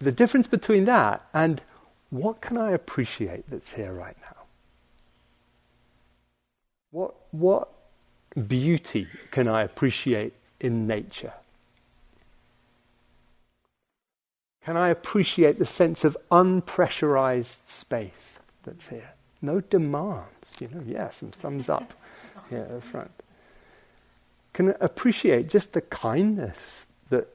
the 0.00 0.12
difference 0.12 0.46
between 0.46 0.84
that 0.84 1.26
and 1.32 1.62
what 2.10 2.40
can 2.40 2.56
I 2.56 2.72
appreciate 2.72 3.48
that's 3.50 3.72
here 3.72 3.92
right 3.92 4.16
now? 4.20 4.42
What, 6.90 7.14
what 7.32 7.68
beauty 8.46 9.08
can 9.30 9.48
I 9.48 9.62
appreciate 9.62 10.34
in 10.60 10.86
nature? 10.86 11.34
Can 14.64 14.76
I 14.76 14.88
appreciate 14.88 15.58
the 15.58 15.66
sense 15.66 16.04
of 16.04 16.16
unpressurized 16.30 17.68
space 17.68 18.38
that's 18.64 18.88
here? 18.88 19.10
No 19.42 19.60
demands, 19.60 20.54
you 20.58 20.68
know, 20.68 20.82
yeah, 20.84 21.10
some 21.10 21.30
thumbs 21.30 21.68
up 21.68 21.92
here 22.50 22.66
the 22.68 22.80
front. 22.80 23.10
Can 24.52 24.74
appreciate 24.80 25.48
just 25.48 25.72
the 25.72 25.82
kindness 25.82 26.86
that 27.10 27.28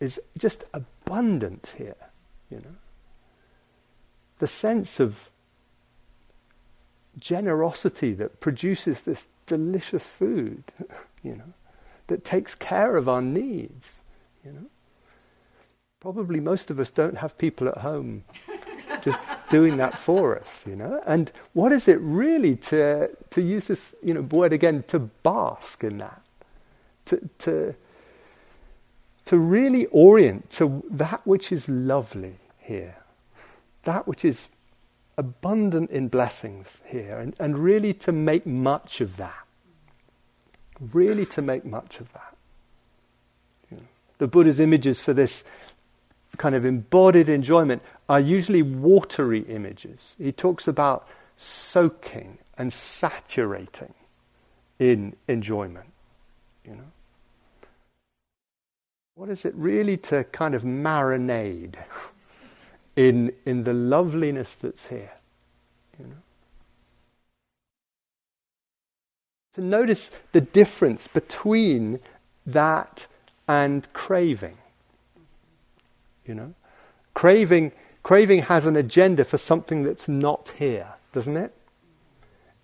is 0.00 0.20
just 0.36 0.64
abundant 0.74 1.74
here, 1.78 1.94
you 2.50 2.58
know. 2.58 2.74
The 4.40 4.46
sense 4.46 5.00
of 5.00 5.30
generosity 7.18 8.12
that 8.14 8.40
produces 8.40 9.02
this 9.02 9.28
delicious 9.46 10.06
food, 10.06 10.64
you 11.22 11.36
know, 11.36 11.52
that 12.06 12.24
takes 12.24 12.54
care 12.54 12.96
of 12.96 13.08
our 13.08 13.22
needs, 13.22 14.00
you 14.44 14.52
know. 14.52 14.66
Probably 16.00 16.40
most 16.40 16.70
of 16.70 16.80
us 16.80 16.90
don't 16.90 17.18
have 17.18 17.36
people 17.36 17.68
at 17.68 17.78
home 17.78 18.24
just 19.02 19.20
doing 19.50 19.76
that 19.76 19.98
for 19.98 20.38
us, 20.38 20.64
you 20.66 20.74
know. 20.74 21.02
And 21.06 21.30
what 21.52 21.72
is 21.72 21.88
it 21.88 22.00
really 22.00 22.56
to 22.56 23.10
to 23.30 23.42
use 23.42 23.66
this, 23.66 23.94
you 24.02 24.14
know, 24.14 24.22
word 24.22 24.52
again 24.52 24.84
to 24.88 24.98
bask 24.98 25.84
in 25.84 25.98
that, 25.98 26.22
to 27.06 27.28
to 27.40 27.74
to 29.26 29.38
really 29.38 29.86
orient 29.86 30.50
to 30.50 30.82
that 30.90 31.26
which 31.26 31.52
is 31.52 31.68
lovely 31.68 32.36
here, 32.58 32.96
that 33.84 34.06
which 34.06 34.24
is 34.24 34.48
abundant 35.16 35.90
in 35.90 36.08
blessings 36.08 36.80
here, 36.86 37.18
and, 37.18 37.34
and 37.38 37.58
really 37.58 37.92
to 37.92 38.12
make 38.12 38.46
much 38.46 39.00
of 39.00 39.16
that. 39.16 39.46
Really 40.92 41.26
to 41.26 41.42
make 41.42 41.64
much 41.64 42.00
of 42.00 42.12
that. 42.14 42.36
You 43.70 43.76
know, 43.78 43.82
the 44.18 44.26
Buddha's 44.26 44.60
images 44.60 45.00
for 45.00 45.12
this 45.12 45.44
kind 46.38 46.54
of 46.54 46.64
embodied 46.64 47.28
enjoyment 47.28 47.82
are 48.08 48.20
usually 48.20 48.62
watery 48.62 49.40
images. 49.40 50.14
He 50.16 50.32
talks 50.32 50.66
about 50.66 51.06
soaking 51.36 52.38
and 52.56 52.72
saturating 52.72 53.92
in 54.78 55.16
enjoyment. 55.28 55.92
You 56.64 56.76
know? 56.76 56.92
What 59.14 59.28
is 59.28 59.44
it 59.44 59.54
really 59.54 59.96
to 59.98 60.24
kind 60.24 60.54
of 60.54 60.62
marinade 60.62 61.76
in, 63.08 63.32
in 63.44 63.64
the 63.64 63.72
loveliness 63.72 64.54
that's 64.56 64.86
here? 64.88 65.12
You 65.98 66.06
know? 66.06 66.22
To 69.54 69.60
notice 69.62 70.10
the 70.32 70.40
difference 70.40 71.06
between 71.06 72.00
that 72.46 73.06
and 73.46 73.92
craving. 73.92 74.58
You 76.26 76.34
know? 76.34 76.54
Craving 77.14 77.72
Craving 78.02 78.42
has 78.42 78.66
an 78.66 78.76
agenda 78.76 79.24
for 79.24 79.38
something 79.38 79.82
that's 79.82 80.08
not 80.08 80.52
here, 80.56 80.94
doesn't 81.12 81.36
it? 81.36 81.54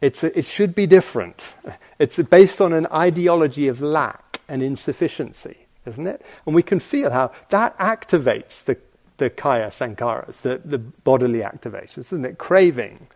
It's 0.01 0.25
a, 0.25 0.39
it 0.39 0.45
should 0.45 0.75
be 0.75 0.87
different. 0.87 1.55
It's 1.99 2.19
based 2.23 2.61
on 2.61 2.73
an 2.73 2.87
ideology 2.87 3.69
of 3.69 3.81
lack 3.81 4.41
and 4.49 4.63
insufficiency, 4.63 5.57
isn't 5.87 6.07
it? 6.07 6.23
And 6.47 6.55
we 6.55 6.63
can 6.63 6.81
feel 6.81 7.11
how 7.11 7.33
that 7.51 7.79
activates 7.79 8.65
the, 8.65 8.79
the 9.19 9.31
kaya 9.31 9.69
sankharas, 9.69 10.43
the, 10.43 10.61
the 10.65 10.79
bodily 10.79 11.41
activations, 11.41 11.99
isn't 11.99 12.25
it? 12.25 12.39
Craving, 12.39 13.09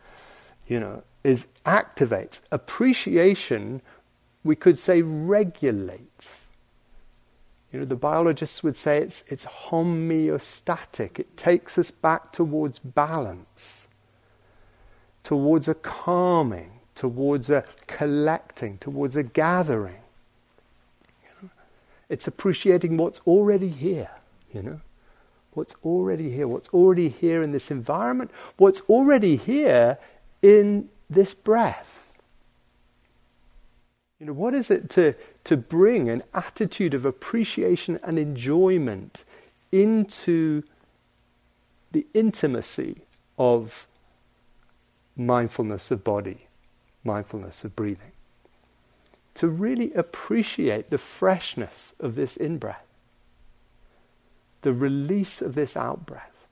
you 0.67 0.81
know, 0.81 1.03
is 1.25 1.47
activates. 1.67 2.41
Appreciation, 2.51 3.83
we 4.45 4.57
could 4.57 4.79
say, 4.79 5.03
regulates 5.03 6.47
you 7.73 7.79
know, 7.79 7.85
the 7.85 7.97
biologists 7.97 8.63
would 8.63 8.77
say 8.77 8.99
it's, 8.99 9.23
it's 9.29 9.45
homeostatic. 9.45 11.21
It 11.21 11.37
takes 11.37 11.79
us 11.79 11.91
back 11.91 12.33
towards 12.33 12.81
balance, 12.81 13.87
towards 15.23 15.69
a 15.69 15.75
calming, 15.75 16.81
towards 16.97 17.49
a 17.49 17.65
collecting, 17.87 18.79
towards 18.79 19.15
a 19.15 19.23
gathering. 19.23 20.03
You 21.23 21.29
know? 21.43 21.51
It's 22.09 22.27
appreciating 22.27 22.97
what's 22.97 23.21
already 23.21 23.69
here, 23.69 24.11
you 24.53 24.63
know? 24.63 24.81
What's 25.53 25.75
already 25.85 26.31
here, 26.31 26.47
what's 26.47 26.69
already 26.69 27.09
here 27.09 27.43
in 27.43 27.53
this 27.53 27.71
environment, 27.71 28.31
what's 28.57 28.81
already 28.83 29.37
here 29.37 29.99
in 30.43 30.89
this 31.09 31.35
breath. 31.35 32.07
You 34.21 34.27
know, 34.27 34.33
what 34.33 34.55
is 34.55 34.71
it 34.71 34.91
to, 34.91 35.15
to 35.45 35.57
bring 35.57 36.11
an 36.11 36.23
attitude 36.35 36.95
of 36.95 37.05
appreciation 37.05 37.99
and 38.03 38.19
enjoyment 38.19 39.25
into 39.73 40.63
the 41.93 42.07
intimacy 42.13 43.03
of 43.39 43.87
mindfulness 45.17 45.91
of 45.91 46.05
body, 46.05 46.47
mindfulness 47.03 47.65
of 47.65 47.75
breathing? 47.75 48.13
To 49.35 49.49
really 49.49 49.93
appreciate 49.95 50.91
the 50.91 50.99
freshness 50.99 51.95
of 51.99 52.15
this 52.15 52.37
in 52.37 52.59
breath, 52.59 52.85
the 54.63 54.73
release 54.73 55.41
of 55.41 55.55
this 55.55 55.77
out 55.77 56.07
breath. 56.07 56.47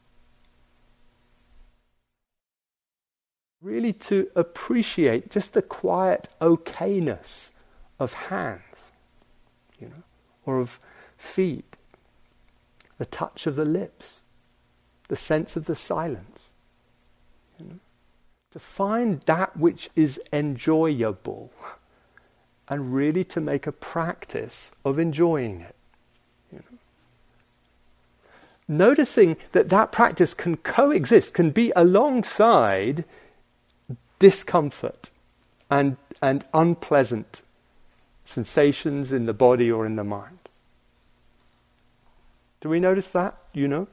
Really 3.61 3.92
to 3.92 4.31
appreciate 4.37 5.31
just 5.31 5.53
the 5.53 5.62
quiet 5.62 6.29
okayness 6.40 7.51
of 7.99 8.12
hands, 8.14 8.92
you 9.81 9.88
know, 9.88 10.03
or 10.47 10.61
of 10.61 10.79
feet, 11.16 11.77
the 12.99 13.07
touch 13.07 13.47
of 13.47 13.57
the 13.57 13.64
lips, 13.64 14.23
the 15.09 15.16
sense 15.16 15.57
of 15.57 15.66
the 15.66 15.75
silence. 15.75 16.53
You 17.59 17.66
know? 17.66 17.79
To 18.53 18.59
find 18.59 19.21
that 19.23 19.57
which 19.57 19.90
is 19.97 20.21
enjoyable 20.33 21.53
and 22.68 22.94
really 22.94 23.25
to 23.25 23.40
make 23.40 23.66
a 23.66 23.73
practice 23.73 24.73
of 24.85 24.99
enjoying 24.99 25.61
it. 25.61 25.75
Noticing 28.68 29.38
that 29.52 29.70
that 29.70 29.90
practice 29.92 30.35
can 30.35 30.59
coexist, 30.59 31.33
can 31.33 31.50
be 31.50 31.72
alongside 31.74 33.04
discomfort 34.18 35.11
and, 35.70 35.96
and 36.20 36.44
unpleasant 36.52 37.42
sensations 38.24 39.11
in 39.11 39.24
the 39.24 39.33
body 39.33 39.72
or 39.72 39.87
in 39.87 39.96
the 39.96 40.04
mind. 40.04 40.38
Do 42.61 42.68
we 42.68 42.78
notice 42.78 43.11
that? 43.11 43.38
You 43.54 43.68
know? 43.68 43.88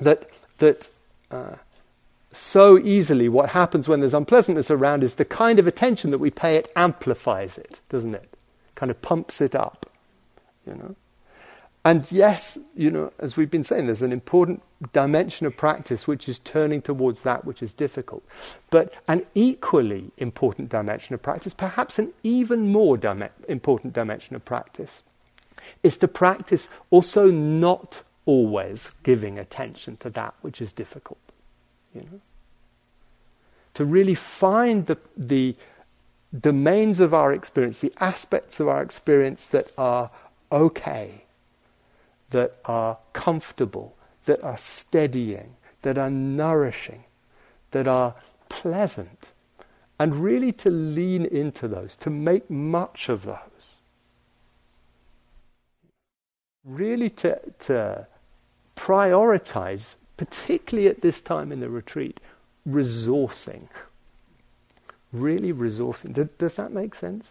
That, 0.00 0.30
that 0.58 0.88
uh, 1.30 1.56
so 2.32 2.78
easily 2.78 3.28
what 3.28 3.50
happens 3.50 3.86
when 3.86 4.00
there's 4.00 4.14
unpleasantness 4.14 4.70
around 4.70 5.04
is 5.04 5.14
the 5.14 5.24
kind 5.24 5.58
of 5.58 5.66
attention 5.66 6.10
that 6.10 6.18
we 6.18 6.30
pay 6.30 6.56
it 6.56 6.72
amplifies 6.74 7.58
it, 7.58 7.80
doesn't 7.90 8.14
it? 8.14 8.28
Kind 8.74 8.90
of 8.90 9.00
pumps 9.02 9.40
it 9.40 9.54
up, 9.54 9.90
you 10.66 10.74
know? 10.74 10.96
And 11.84 12.10
yes, 12.10 12.56
you 12.74 12.90
know, 12.90 13.12
as 13.18 13.36
we've 13.36 13.50
been 13.50 13.62
saying, 13.62 13.86
there's 13.86 14.00
an 14.00 14.12
important 14.12 14.62
dimension 14.94 15.46
of 15.46 15.54
practice 15.54 16.06
which 16.06 16.28
is 16.30 16.38
turning 16.38 16.80
towards 16.80 17.22
that 17.22 17.44
which 17.44 17.62
is 17.62 17.74
difficult. 17.74 18.24
But 18.70 18.94
an 19.06 19.26
equally 19.34 20.10
important 20.16 20.70
dimension 20.70 21.14
of 21.14 21.20
practice, 21.20 21.52
perhaps 21.52 21.98
an 21.98 22.14
even 22.22 22.72
more 22.72 22.96
dim- 22.96 23.28
important 23.48 23.92
dimension 23.92 24.34
of 24.34 24.44
practice, 24.46 25.02
is 25.82 25.98
to 25.98 26.08
practice 26.08 26.68
also 26.90 27.30
not 27.30 28.02
always 28.24 28.90
giving 29.02 29.38
attention 29.38 29.98
to 29.98 30.08
that 30.10 30.34
which 30.40 30.62
is 30.62 30.72
difficult. 30.72 31.18
You 31.94 32.00
know? 32.00 32.20
To 33.74 33.84
really 33.84 34.14
find 34.14 34.86
the, 34.86 34.96
the 35.18 35.54
domains 36.38 37.00
of 37.00 37.12
our 37.12 37.30
experience, 37.34 37.80
the 37.80 37.92
aspects 38.00 38.58
of 38.58 38.68
our 38.68 38.82
experience 38.82 39.46
that 39.48 39.70
are 39.76 40.10
okay 40.50 41.23
that 42.34 42.56
are 42.64 42.98
comfortable, 43.12 43.94
that 44.24 44.42
are 44.42 44.58
steadying, 44.58 45.54
that 45.82 45.96
are 45.96 46.10
nourishing, 46.10 47.04
that 47.70 47.86
are 47.86 48.16
pleasant, 48.48 49.30
and 50.00 50.16
really 50.16 50.50
to 50.50 50.68
lean 50.68 51.24
into 51.26 51.68
those, 51.68 51.94
to 51.94 52.10
make 52.10 52.50
much 52.50 53.08
of 53.08 53.24
those. 53.24 53.38
Really 56.64 57.08
to, 57.10 57.38
to 57.60 58.08
prioritize, 58.74 59.94
particularly 60.16 60.88
at 60.88 61.02
this 61.02 61.20
time 61.20 61.52
in 61.52 61.60
the 61.60 61.70
retreat, 61.70 62.18
resourcing. 62.68 63.68
Really 65.12 65.52
resourcing. 65.52 66.36
Does 66.36 66.54
that 66.56 66.72
make 66.72 66.96
sense? 66.96 67.28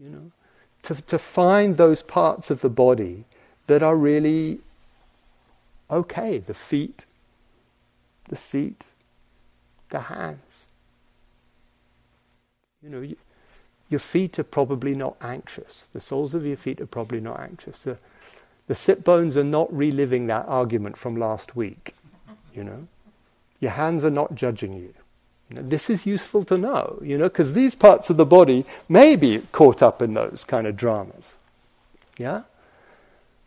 You 0.00 0.10
know? 0.10 0.32
To, 0.84 0.94
to 0.94 1.18
find 1.18 1.76
those 1.76 2.02
parts 2.02 2.50
of 2.50 2.60
the 2.60 2.68
body 2.68 3.24
that 3.66 3.82
are 3.82 3.96
really 3.96 4.60
okay 5.90 6.38
the 6.38 6.54
feet, 6.54 7.06
the 8.28 8.36
seat, 8.36 8.84
the 9.90 10.00
hands. 10.00 10.66
You 12.82 12.90
know, 12.90 13.00
you, 13.00 13.16
your 13.88 14.00
feet 14.00 14.38
are 14.38 14.44
probably 14.44 14.94
not 14.94 15.16
anxious. 15.20 15.88
The 15.92 16.00
soles 16.00 16.34
of 16.34 16.44
your 16.44 16.56
feet 16.56 16.80
are 16.80 16.86
probably 16.86 17.20
not 17.20 17.40
anxious. 17.40 17.78
The, 17.78 17.96
the 18.66 18.74
sit 18.74 19.04
bones 19.04 19.36
are 19.36 19.44
not 19.44 19.74
reliving 19.74 20.26
that 20.26 20.46
argument 20.46 20.96
from 20.96 21.16
last 21.16 21.56
week. 21.56 21.94
You 22.54 22.64
know, 22.64 22.88
your 23.60 23.72
hands 23.72 24.04
are 24.04 24.10
not 24.10 24.34
judging 24.34 24.74
you. 24.74 24.94
This 25.50 25.90
is 25.90 26.06
useful 26.06 26.44
to 26.44 26.56
know, 26.56 26.98
you 27.02 27.18
know, 27.18 27.28
because 27.28 27.52
these 27.52 27.74
parts 27.74 28.10
of 28.10 28.16
the 28.16 28.24
body 28.24 28.64
may 28.88 29.14
be 29.14 29.42
caught 29.52 29.82
up 29.82 30.00
in 30.00 30.14
those 30.14 30.44
kind 30.44 30.66
of 30.66 30.76
dramas. 30.76 31.36
Yeah? 32.16 32.42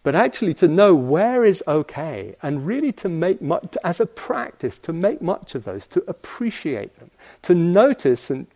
But 0.04 0.16
actually, 0.16 0.54
to 0.56 0.68
know 0.70 0.96
where 0.96 1.44
is 1.44 1.62
okay 1.68 2.36
and 2.42 2.66
really 2.66 2.94
to 2.94 3.10
make 3.10 3.42
much, 3.42 3.76
as 3.84 4.00
a 4.00 4.06
practice, 4.06 4.78
to 4.80 4.94
make 4.94 5.22
much 5.22 5.54
of 5.54 5.66
those, 5.66 5.86
to 5.88 6.04
appreciate 6.08 6.98
them, 7.00 7.12
to 7.42 7.54
notice, 7.54 8.30
and 8.30 8.48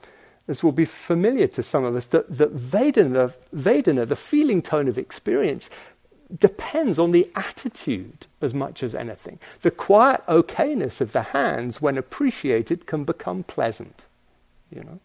this 0.47 0.63
will 0.63 0.71
be 0.71 0.86
familiar 0.86 1.47
to 1.47 1.63
some 1.63 1.84
of 1.84 1.95
us, 1.95 2.06
that, 2.08 2.38
that 2.38 2.56
Vedana, 2.56 3.34
Vedana, 3.54 4.08
the 4.08 4.15
feeling 4.15 4.62
tone 4.62 4.88
of 4.88 4.97
experience, 4.97 5.69
depends 6.39 6.98
on 6.98 7.12
the 7.12 7.30
attitude 7.36 8.28
as 8.41 8.54
much 8.54 8.84
as 8.84 8.96
anything. 8.96 9.39
The 9.62 9.72
quiet 9.72 10.26
okayness 10.28 11.02
of 11.02 11.12
the 11.12 11.24
hands, 11.24 11.82
when 11.82 11.98
appreciated, 11.98 12.86
can 12.86 13.04
become 13.04 13.44
pleasant. 13.44 14.08
You 14.74 14.84
know, 14.84 15.00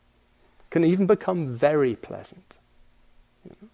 can 0.70 0.84
even 0.84 1.06
become 1.06 1.48
very 1.48 1.96
pleasant. 1.96 2.56
You 3.44 3.56
know? 3.60 3.68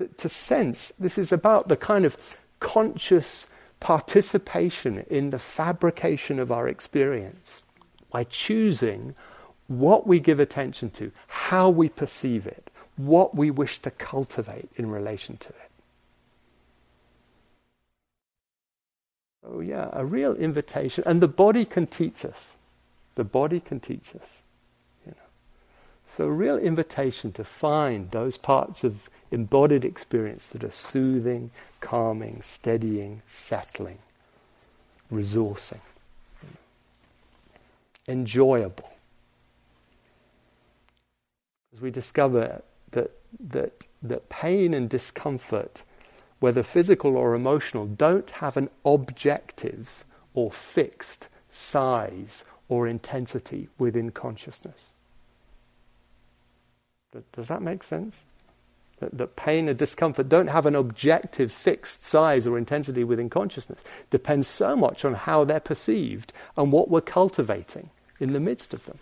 to, 0.00 0.08
to 0.08 0.28
sense 0.28 0.92
this 0.98 1.18
is 1.18 1.30
about 1.30 1.68
the 1.68 1.76
kind 1.76 2.04
of 2.04 2.16
conscious 2.58 3.46
participation 3.80 5.04
in 5.10 5.30
the 5.30 5.38
fabrication 5.38 6.38
of 6.38 6.50
our 6.50 6.68
experience 6.68 7.62
by 8.10 8.24
choosing 8.24 9.14
what 9.68 10.06
we 10.06 10.18
give 10.18 10.40
attention 10.40 10.90
to, 10.90 11.12
how 11.28 11.70
we 11.70 11.88
perceive 11.88 12.46
it, 12.46 12.70
what 12.96 13.34
we 13.34 13.50
wish 13.50 13.78
to 13.80 13.90
cultivate 13.90 14.70
in 14.76 14.90
relation 14.90 15.36
to 15.36 15.48
it. 15.50 15.69
Oh, 19.44 19.60
yeah, 19.60 19.88
a 19.92 20.04
real 20.04 20.34
invitation. 20.34 21.04
And 21.06 21.22
the 21.22 21.28
body 21.28 21.64
can 21.64 21.86
teach 21.86 22.24
us. 22.24 22.56
The 23.14 23.24
body 23.24 23.60
can 23.60 23.80
teach 23.80 24.14
us. 24.14 24.42
You 25.06 25.12
know. 25.12 25.28
So, 26.06 26.24
a 26.24 26.30
real 26.30 26.58
invitation 26.58 27.32
to 27.32 27.44
find 27.44 28.10
those 28.10 28.36
parts 28.36 28.84
of 28.84 29.08
embodied 29.30 29.84
experience 29.84 30.46
that 30.48 30.64
are 30.64 30.70
soothing, 30.70 31.50
calming, 31.80 32.42
steadying, 32.42 33.22
settling, 33.28 33.98
resourcing, 35.12 35.80
you 36.42 36.48
know. 36.48 38.12
enjoyable. 38.12 38.90
As 41.72 41.80
we 41.80 41.90
discover 41.90 42.62
that, 42.90 43.12
that, 43.38 43.86
that 44.02 44.28
pain 44.28 44.74
and 44.74 44.90
discomfort 44.90 45.82
whether 46.40 46.62
physical 46.62 47.16
or 47.16 47.34
emotional, 47.34 47.86
don't 47.86 48.30
have 48.32 48.56
an 48.56 48.68
objective 48.84 50.04
or 50.34 50.50
fixed 50.50 51.28
size 51.50 52.44
or 52.68 52.88
intensity 52.88 53.68
within 53.78 54.10
consciousness. 54.10 54.80
Does 57.32 57.48
that 57.48 57.62
make 57.62 57.82
sense? 57.82 58.22
That, 59.00 59.16
that, 59.16 59.34
pain 59.34 59.68
and 59.68 59.78
discomfort 59.78 60.28
don't 60.28 60.48
have 60.48 60.66
an 60.66 60.74
objective 60.74 61.50
fixed 61.50 62.04
size 62.04 62.46
or 62.46 62.58
intensity 62.58 63.02
within 63.02 63.30
consciousness. 63.30 63.82
Depends 64.10 64.46
so 64.46 64.76
much 64.76 65.04
on 65.04 65.14
how 65.14 65.44
they're 65.44 65.58
perceived 65.58 66.32
and 66.56 66.70
what 66.70 66.90
we're 66.90 67.00
cultivating 67.00 67.90
in 68.20 68.32
the 68.32 68.40
midst 68.40 68.74
of 68.74 68.84
them. 68.84 68.98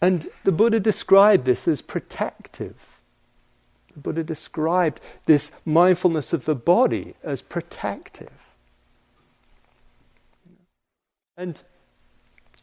And 0.00 0.28
the 0.42 0.52
Buddha 0.52 0.80
described 0.80 1.44
this 1.44 1.68
as 1.68 1.80
protective. 1.80 2.74
The 3.94 4.00
Buddha 4.00 4.24
described 4.24 5.00
this 5.26 5.52
mindfulness 5.64 6.32
of 6.32 6.44
the 6.44 6.54
body 6.54 7.14
as 7.22 7.40
protective. 7.42 8.32
And 11.36 11.62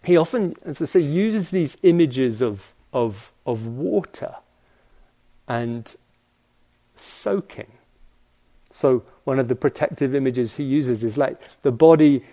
he 0.04 0.18
often, 0.18 0.56
as 0.64 0.82
I 0.82 0.86
say, 0.86 1.00
uses 1.00 1.52
these 1.52 1.78
images 1.84 2.42
of, 2.42 2.74
of, 2.94 3.32
of 3.46 3.68
water 3.68 4.36
and 5.48 5.96
soaking. 6.96 7.72
So, 8.72 9.04
one 9.26 9.38
of 9.38 9.48
the 9.50 9.56
protective 9.56 10.16
images 10.16 10.56
he 10.56 10.64
uses 10.64 11.04
is 11.04 11.18
like 11.18 11.38
the 11.62 11.72
body, 11.72 12.24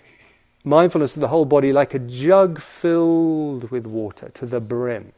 mindfulness 0.65 1.17
of 1.17 1.21
the 1.21 1.29
whole 1.29 1.45
body, 1.45 1.73
like 1.73 1.95
a 1.95 1.99
jug 1.99 2.61
filled 2.61 3.71
with 3.71 3.87
water 3.87 4.31
to 4.35 4.47
the 4.47 4.61
brim. 4.61 5.13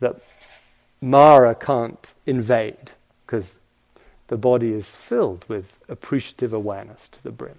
That 0.00 0.20
Mara 1.02 1.54
can't 1.56 2.14
invade 2.26 2.92
because 3.26 3.56
the 4.28 4.36
body 4.36 4.72
is 4.72 4.90
filled 4.90 5.44
with 5.48 5.78
appreciative 5.88 6.52
awareness 6.52 7.08
to 7.08 7.22
the 7.22 7.32
brim. 7.32 7.58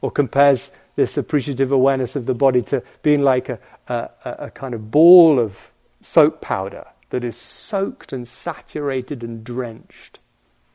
Or 0.00 0.10
compares 0.10 0.70
this 0.96 1.16
appreciative 1.16 1.72
awareness 1.72 2.16
of 2.16 2.26
the 2.26 2.34
body 2.34 2.60
to 2.62 2.82
being 3.02 3.22
like 3.22 3.48
a, 3.48 3.58
a, 3.88 4.10
a 4.24 4.50
kind 4.50 4.74
of 4.74 4.90
ball 4.90 5.38
of 5.38 5.70
soap 6.02 6.40
powder 6.40 6.86
that 7.10 7.24
is 7.24 7.36
soaked 7.36 8.12
and 8.12 8.26
saturated 8.26 9.22
and 9.22 9.44
drenched. 9.44 10.18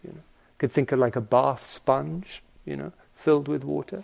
You 0.04 0.14
know, 0.14 0.22
could 0.58 0.72
think 0.72 0.92
of 0.92 1.00
like 1.00 1.18
a 1.18 1.22
bath 1.22 1.68
sponge, 1.68 2.42
you 2.66 2.76
know, 2.76 2.94
filled 3.14 3.48
with 3.48 3.64
water. 3.64 4.04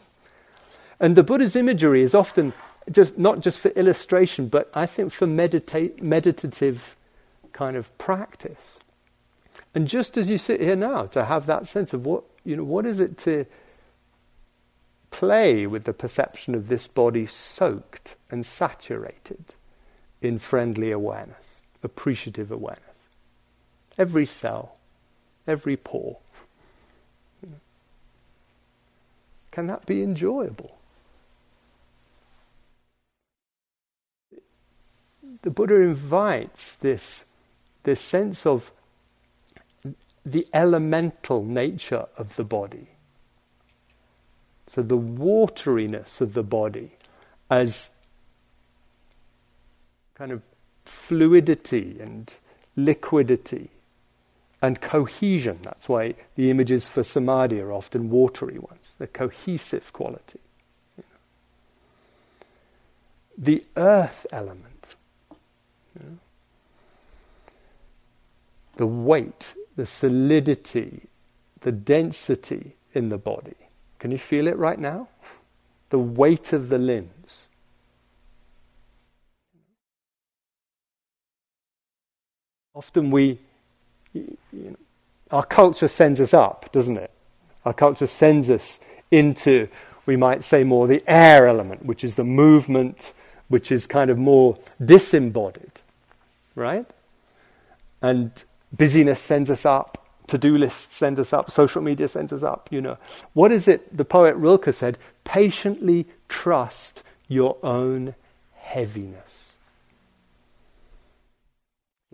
And 0.99 1.15
the 1.15 1.23
Buddha's 1.23 1.55
imagery 1.55 2.01
is 2.01 2.13
often 2.13 2.53
just 2.91 3.17
not 3.17 3.39
just 3.39 3.59
for 3.59 3.69
illustration, 3.69 4.47
but 4.47 4.69
I 4.73 4.85
think 4.85 5.11
for 5.11 5.25
medita- 5.25 5.99
meditative 6.01 6.94
kind 7.55 7.77
of 7.77 7.97
practice. 7.97 8.79
And 9.73 9.87
just 9.87 10.17
as 10.17 10.29
you 10.29 10.37
sit 10.37 10.61
here 10.61 10.75
now, 10.75 11.05
to 11.07 11.23
have 11.25 11.45
that 11.45 11.67
sense 11.67 11.93
of 11.93 12.05
what, 12.05 12.25
you 12.43 12.57
know, 12.57 12.63
what 12.63 12.85
is 12.85 12.99
it 12.99 13.17
to 13.19 13.45
play 15.09 15.65
with 15.65 15.85
the 15.85 15.93
perception 15.93 16.53
of 16.53 16.67
this 16.67 16.87
body 16.87 17.25
soaked 17.25 18.17
and 18.29 18.45
saturated 18.45 19.55
in 20.21 20.37
friendly 20.37 20.91
awareness, 20.91 21.61
appreciative 21.83 22.51
awareness. 22.51 22.97
Every 23.97 24.25
cell, 24.25 24.77
every 25.47 25.77
pore. 25.77 26.17
Can 29.51 29.67
that 29.67 29.85
be 29.85 30.03
enjoyable? 30.03 30.77
The 35.43 35.49
Buddha 35.49 35.75
invites 35.75 36.75
this 36.75 37.23
this 37.85 38.01
sense 38.01 38.45
of 38.45 38.71
the 40.25 40.47
elemental 40.53 41.43
nature 41.43 42.05
of 42.17 42.35
the 42.35 42.43
body. 42.43 42.89
So 44.67 44.81
the 44.81 44.97
wateriness 44.97 46.19
of 46.21 46.33
the 46.33 46.43
body 46.43 46.91
as 47.49 47.89
kind 50.15 50.31
of 50.31 50.41
fluidity 50.85 51.97
and 51.99 52.33
liquidity, 52.75 53.69
and 54.61 54.81
cohesion. 54.81 55.59
That's 55.61 55.87
why 55.87 56.15
the 56.35 56.49
images 56.49 56.87
for 56.87 57.03
samadhi 57.03 57.61
are 57.61 57.71
often 57.71 58.09
watery 58.09 58.57
ones, 58.57 58.95
the 58.97 59.07
cohesive 59.07 59.93
quality. 59.93 60.39
The 63.37 63.63
earth 63.75 64.25
element, 64.31 64.95
you 65.99 66.05
know? 66.05 66.17
The 68.77 68.87
weight, 68.87 69.55
the 69.75 69.85
solidity, 69.85 71.07
the 71.61 71.71
density 71.71 72.75
in 72.93 73.09
the 73.09 73.17
body. 73.17 73.55
Can 73.99 74.11
you 74.11 74.17
feel 74.17 74.47
it 74.47 74.57
right 74.57 74.79
now? 74.79 75.07
The 75.89 75.99
weight 75.99 76.53
of 76.53 76.69
the 76.69 76.77
limbs. 76.77 77.47
Often 82.73 83.11
we 83.11 83.39
you 84.13 84.37
know, 84.53 84.75
our 85.31 85.45
culture 85.45 85.87
sends 85.87 86.19
us 86.19 86.33
up, 86.33 86.71
doesn't 86.71 86.97
it? 86.97 87.11
Our 87.65 87.73
culture 87.73 88.07
sends 88.07 88.49
us 88.49 88.79
into, 89.11 89.67
we 90.05 90.15
might 90.15 90.43
say, 90.43 90.63
more 90.63 90.87
the 90.87 91.03
air 91.07 91.47
element, 91.47 91.85
which 91.85 92.03
is 92.03 92.15
the 92.15 92.23
movement, 92.23 93.13
which 93.47 93.71
is 93.71 93.87
kind 93.87 94.09
of 94.09 94.17
more 94.17 94.57
disembodied, 94.83 95.81
right? 96.55 96.85
And 98.01 98.43
busyness 98.77 99.19
sends 99.19 99.49
us 99.49 99.65
up, 99.65 100.01
to 100.27 100.37
do 100.37 100.57
lists 100.57 100.95
send 100.95 101.19
us 101.19 101.33
up, 101.33 101.51
social 101.51 101.81
media 101.81 102.07
sends 102.07 102.33
us 102.33 102.43
up, 102.43 102.69
you 102.71 102.81
know. 102.81 102.97
What 103.33 103.51
is 103.51 103.67
it? 103.67 103.95
The 103.95 104.05
poet 104.05 104.35
Rilke 104.35 104.73
said, 104.73 104.97
patiently 105.23 106.07
trust 106.27 107.03
your 107.27 107.57
own 107.63 108.15
heaviness 108.53 109.45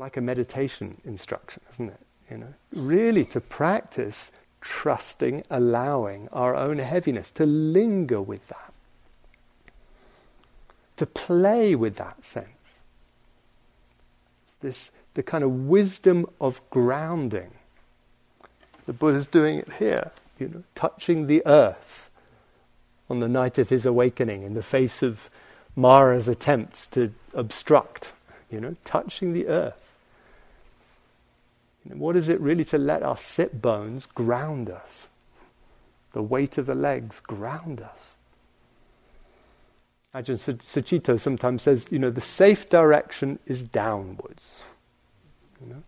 like 0.01 0.17
a 0.17 0.21
meditation 0.21 0.97
instruction, 1.05 1.61
isn't 1.71 1.89
it? 1.89 1.99
You 2.29 2.37
know, 2.39 2.53
really 2.73 3.23
to 3.25 3.39
practice 3.39 4.31
trusting, 4.59 5.43
allowing 5.51 6.27
our 6.31 6.55
own 6.55 6.79
heaviness, 6.79 7.29
to 7.31 7.45
linger 7.45 8.19
with 8.19 8.45
that, 8.47 8.73
to 10.97 11.05
play 11.05 11.75
with 11.75 11.97
that 11.97 12.25
sense. 12.25 12.81
It's 14.43 14.55
this 14.55 14.91
the 15.13 15.23
kind 15.23 15.43
of 15.43 15.67
wisdom 15.67 16.25
of 16.39 16.61
grounding. 16.69 17.51
The 18.85 18.93
Buddha's 18.93 19.27
doing 19.27 19.59
it 19.59 19.73
here, 19.73 20.11
you 20.39 20.47
know, 20.47 20.63
touching 20.75 21.27
the 21.27 21.43
earth 21.45 22.09
on 23.09 23.19
the 23.19 23.27
night 23.27 23.57
of 23.57 23.69
his 23.69 23.85
awakening 23.85 24.43
in 24.43 24.53
the 24.53 24.63
face 24.63 25.03
of 25.03 25.29
Mara's 25.75 26.27
attempts 26.27 26.85
to 26.87 27.13
obstruct, 27.33 28.13
you 28.49 28.59
know, 28.59 28.75
touching 28.85 29.33
the 29.33 29.47
earth. 29.47 29.93
You 31.85 31.95
know, 31.95 32.01
What 32.01 32.15
is 32.15 32.29
it 32.29 32.39
really 32.39 32.65
to 32.65 32.77
let 32.77 33.03
our 33.03 33.17
sit 33.17 33.61
bones 33.61 34.05
ground 34.05 34.69
us? 34.69 35.07
The 36.13 36.21
weight 36.21 36.57
of 36.57 36.65
the 36.65 36.75
legs 36.75 37.19
ground 37.19 37.81
us. 37.81 38.17
Ajahn 40.13 40.57
Sucitto 40.57 41.17
sometimes 41.17 41.61
says, 41.61 41.87
you 41.89 41.97
know, 41.97 42.09
the 42.09 42.19
safe 42.19 42.69
direction 42.69 43.39
is 43.45 43.63
downwards. 43.63 44.61
You 45.61 45.73
know? 45.73 45.83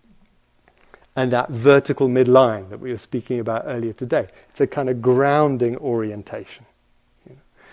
And 1.15 1.31
that 1.31 1.49
vertical 1.49 2.09
midline 2.09 2.69
that 2.69 2.79
we 2.79 2.91
were 2.91 2.97
speaking 2.97 3.39
about 3.39 3.63
earlier 3.65 3.93
today, 3.93 4.27
it's 4.49 4.61
a 4.61 4.67
kind 4.67 4.89
of 4.89 5.01
grounding 5.01 5.77
orientation. 5.77 6.65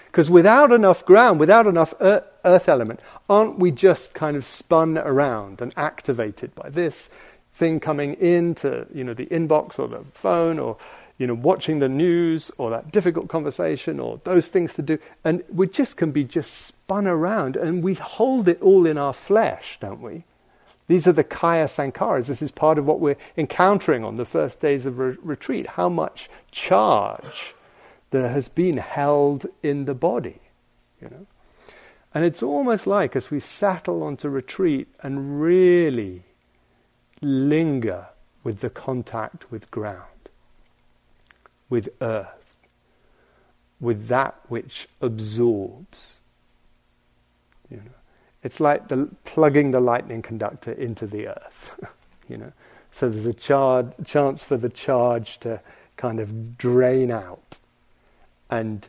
Because 0.07 0.29
without 0.29 0.73
enough 0.73 1.07
ground, 1.07 1.39
without 1.39 1.69
enough 1.69 1.95
earth 2.01 2.69
element, 2.69 2.99
aren't 3.29 3.61
we 3.61 3.71
just 3.71 4.13
kind 4.13 4.37
of 4.37 4.45
spun 4.45 4.99
around 4.99 5.61
and 5.61 5.73
activated 5.77 6.53
by 6.57 6.69
this 6.69 7.09
thing 7.55 7.79
coming 7.79 8.15
into 8.15 8.87
you 8.93 9.05
know 9.05 9.15
the 9.15 9.27
inbox 9.27 9.79
or 9.79 9.87
the 9.87 10.03
phone 10.13 10.59
or 10.59 10.77
you 11.19 11.27
know 11.27 11.35
watching 11.35 11.79
the 11.79 11.89
news 11.89 12.51
or 12.59 12.71
that 12.71 12.91
difficult 12.91 13.29
conversation 13.29 14.01
or 14.01 14.19
those 14.25 14.49
things 14.49 14.73
to 14.73 14.83
do 14.83 14.99
and 15.25 15.45
we 15.53 15.67
just 15.67 15.99
can 15.99 16.11
be 16.11 16.25
just 16.25 16.55
spun 16.55 17.07
around 17.07 17.57
and 17.57 17.85
we 17.85 17.93
hold 17.95 18.49
it 18.49 18.61
all 18.63 18.87
in 18.87 18.97
our 18.97 19.13
flesh 19.13 19.79
don't 19.79 20.01
we 20.01 20.25
these 20.91 21.07
are 21.07 21.13
the 21.13 21.25
kaya 21.25 21.67
sankharas 21.67 22.27
this 22.27 22.43
is 22.43 22.51
part 22.51 22.79
of 22.79 22.87
what 22.87 23.01
we're 23.01 23.17
encountering 23.37 24.05
on 24.05 24.17
the 24.17 24.25
first 24.25 24.61
days 24.61 24.87
of 24.87 24.99
re- 24.99 25.17
retreat. 25.23 25.67
How 25.67 25.89
much 25.89 26.29
charge 26.51 27.55
there 28.11 28.29
has 28.29 28.49
been 28.49 28.77
held 28.77 29.47
in 29.63 29.85
the 29.85 29.95
body 29.95 30.41
you 31.01 31.09
know? 31.09 31.27
And 32.15 32.25
it's 32.25 32.43
almost 32.43 32.87
like 32.87 33.15
as 33.15 33.31
we 33.31 33.41
settle 33.41 34.03
onto 34.03 34.29
retreat 34.29 34.89
and 35.03 35.41
really 35.41 36.25
linger 37.21 38.07
with 38.43 38.61
the 38.61 38.71
contact 38.71 39.51
with 39.51 39.71
ground, 39.71 40.29
with 41.69 41.89
earth, 42.01 42.57
with 43.81 44.09
that 44.09 44.41
which 44.49 44.89
absorbs. 45.01 46.17
You 47.71 47.79
know, 47.79 48.00
it's 48.43 48.61
like 48.61 48.89
the, 48.89 49.09
plugging 49.25 49.71
the 49.71 49.81
lightning 49.81 50.23
conductor 50.23 50.73
into 50.73 51.07
the 51.07 51.29
earth. 51.29 51.79
you 52.29 52.37
know, 52.37 52.53
so 52.91 53.09
there's 53.09 53.27
a 53.27 53.35
char- 53.35 53.95
chance 54.05 54.45
for 54.45 54.57
the 54.57 54.69
charge 54.69 55.39
to 55.41 55.61
kind 55.97 56.21
of 56.21 56.57
drain 56.57 57.11
out, 57.11 57.59
and 58.49 58.89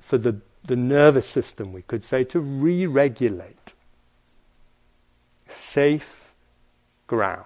for 0.00 0.18
the 0.18 0.40
the 0.64 0.76
nervous 0.76 1.28
system, 1.28 1.72
we 1.72 1.82
could 1.82 2.02
say, 2.02 2.24
to 2.24 2.40
re-regulate. 2.40 3.74
Safe 5.48 6.32
ground. 7.06 7.44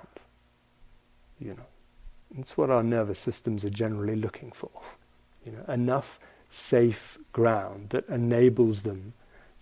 You 1.41 1.55
know, 1.55 1.67
it's 2.39 2.57
what 2.57 2.71
our 2.71 2.83
nervous 2.83 3.19
systems 3.19 3.65
are 3.65 3.71
generally 3.71 4.17
looking 4.17 4.53
for. 4.53 4.71
You 5.45 5.53
know, 5.53 5.73
enough 5.73 6.19
safe 6.51 7.19
ground 7.33 7.91
that 7.91 8.09
enables 8.09 8.83
them 8.83 9.13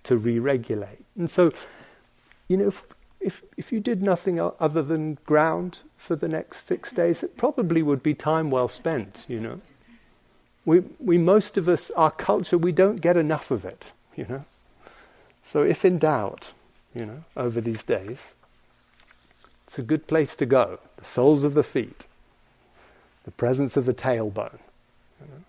to 0.05 0.17
re-regulate. 0.17 1.05
And 1.17 1.29
so, 1.29 1.51
you 2.49 2.57
know, 2.57 2.69
if, 2.69 2.85
if, 3.21 3.43
if 3.57 3.73
you 3.73 3.81
did 3.81 4.03
nothing 4.03 4.41
other 4.41 4.83
than 4.83 5.19
ground 5.27 5.81
for 5.97 6.15
the 6.15 6.29
next 6.29 6.67
six 6.67 6.93
days, 6.93 7.23
it 7.23 7.37
probably 7.37 7.83
would 7.83 8.03
be 8.03 8.15
time 8.15 8.51
well 8.51 8.69
spent. 8.69 9.25
You 9.29 9.41
know, 9.41 9.61
we 10.65 10.81
we 10.99 11.19
most 11.19 11.57
of 11.57 11.69
us, 11.69 11.91
our 11.93 12.11
culture, 12.11 12.59
we 12.59 12.73
don't 12.73 13.01
get 13.01 13.17
enough 13.17 13.51
of 13.51 13.65
it. 13.65 13.93
You 14.15 14.27
know, 14.29 14.45
so 15.43 15.63
if 15.63 15.85
in 15.85 15.99
doubt, 15.99 16.53
you 16.95 17.07
know, 17.07 17.25
over 17.37 17.61
these 17.61 17.83
days, 17.83 18.35
it's 19.67 19.79
a 19.79 19.83
good 19.83 20.07
place 20.07 20.37
to 20.37 20.47
go. 20.47 20.79
The 20.97 21.05
soles 21.05 21.45
of 21.45 21.55
the 21.55 21.65
feet, 21.65 22.07
the 23.25 23.31
presence 23.31 23.77
of 23.77 23.87
the 23.87 23.95
tailbone. 23.95 24.61
You 25.21 25.27
know? 25.27 25.45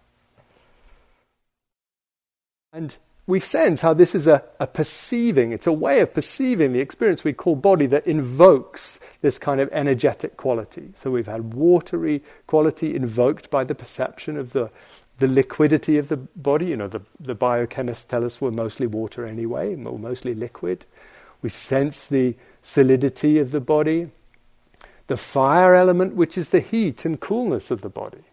And 2.72 2.98
we 3.28 3.40
sense 3.40 3.82
how 3.82 3.94
this 3.94 4.14
is 4.14 4.28
a, 4.28 4.44
a 4.60 4.68
perceiving, 4.68 5.52
it's 5.52 5.66
a 5.66 5.74
way 5.74 6.00
of 6.02 6.14
perceiving 6.14 6.74
the 6.74 6.80
experience 6.80 7.24
we 7.24 7.34
call 7.34 7.56
body 7.56 7.88
that 7.88 8.06
invokes 8.06 9.00
this 9.22 9.40
kind 9.40 9.60
of 9.60 9.70
energetic 9.72 10.38
quality. 10.38 10.92
So 10.96 11.10
we've 11.10 11.26
had 11.26 11.56
watery 11.56 12.22
quality 12.46 12.96
invoked 12.96 13.50
by 13.50 13.64
the 13.64 13.74
perception 13.74 14.38
of 14.38 14.54
the, 14.54 14.70
the 15.18 15.28
liquidity 15.28 15.98
of 15.98 16.10
the 16.10 16.18
body. 16.18 16.68
You 16.68 16.78
know, 16.78 16.88
the, 16.88 17.02
the 17.20 17.36
biochemists 17.36 18.08
tell 18.08 18.24
us 18.24 18.40
we're 18.40 18.52
mostly 18.52 18.86
water 18.86 19.26
anyway, 19.26 19.74
we're 19.74 19.98
mostly 19.98 20.36
liquid. 20.36 20.86
We 21.42 21.50
sense 21.50 22.06
the 22.06 22.36
solidity 22.62 23.40
of 23.40 23.50
the 23.50 23.60
body, 23.60 24.12
the 25.08 25.18
fire 25.18 25.74
element, 25.74 26.16
which 26.16 26.38
is 26.38 26.50
the 26.50 26.60
heat 26.60 27.06
and 27.06 27.20
coolness 27.20 27.72
of 27.72 27.82
the 27.82 27.90
body. 27.90 28.24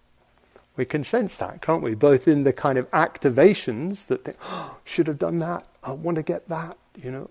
We 0.76 0.84
can 0.84 1.04
sense 1.04 1.36
that, 1.36 1.60
can't 1.60 1.82
we? 1.82 1.94
Both 1.94 2.26
in 2.26 2.44
the 2.44 2.52
kind 2.52 2.78
of 2.78 2.90
activations 2.90 4.06
that 4.06 4.24
think, 4.24 4.38
oh, 4.44 4.78
should 4.84 5.06
have 5.06 5.18
done 5.18 5.38
that, 5.40 5.66
I 5.82 5.92
want 5.92 6.16
to 6.16 6.22
get 6.22 6.48
that, 6.48 6.76
you 7.02 7.10
know, 7.10 7.28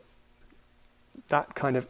that 1.30 1.56
kind 1.56 1.76
of 1.76 1.88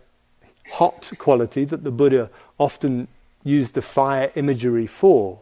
hot 0.71 1.11
quality 1.17 1.65
that 1.65 1.83
the 1.83 1.91
Buddha 1.91 2.29
often 2.57 3.07
used 3.43 3.73
the 3.73 3.81
fire 3.81 4.31
imagery 4.35 4.87
for, 4.87 5.39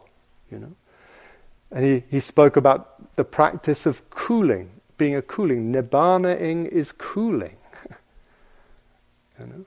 you 0.51 0.59
know. 0.59 0.71
And 1.71 1.85
he, 1.85 2.03
he 2.09 2.19
spoke 2.19 2.55
about 2.57 3.15
the 3.15 3.23
practice 3.23 3.85
of 3.85 4.09
cooling, 4.09 4.69
being 4.97 5.15
a 5.15 5.21
cooling. 5.21 5.71
Nibbana-ing 5.71 6.65
is 6.67 6.91
cooling. 6.91 7.55
You 9.39 9.45
know? 9.45 9.65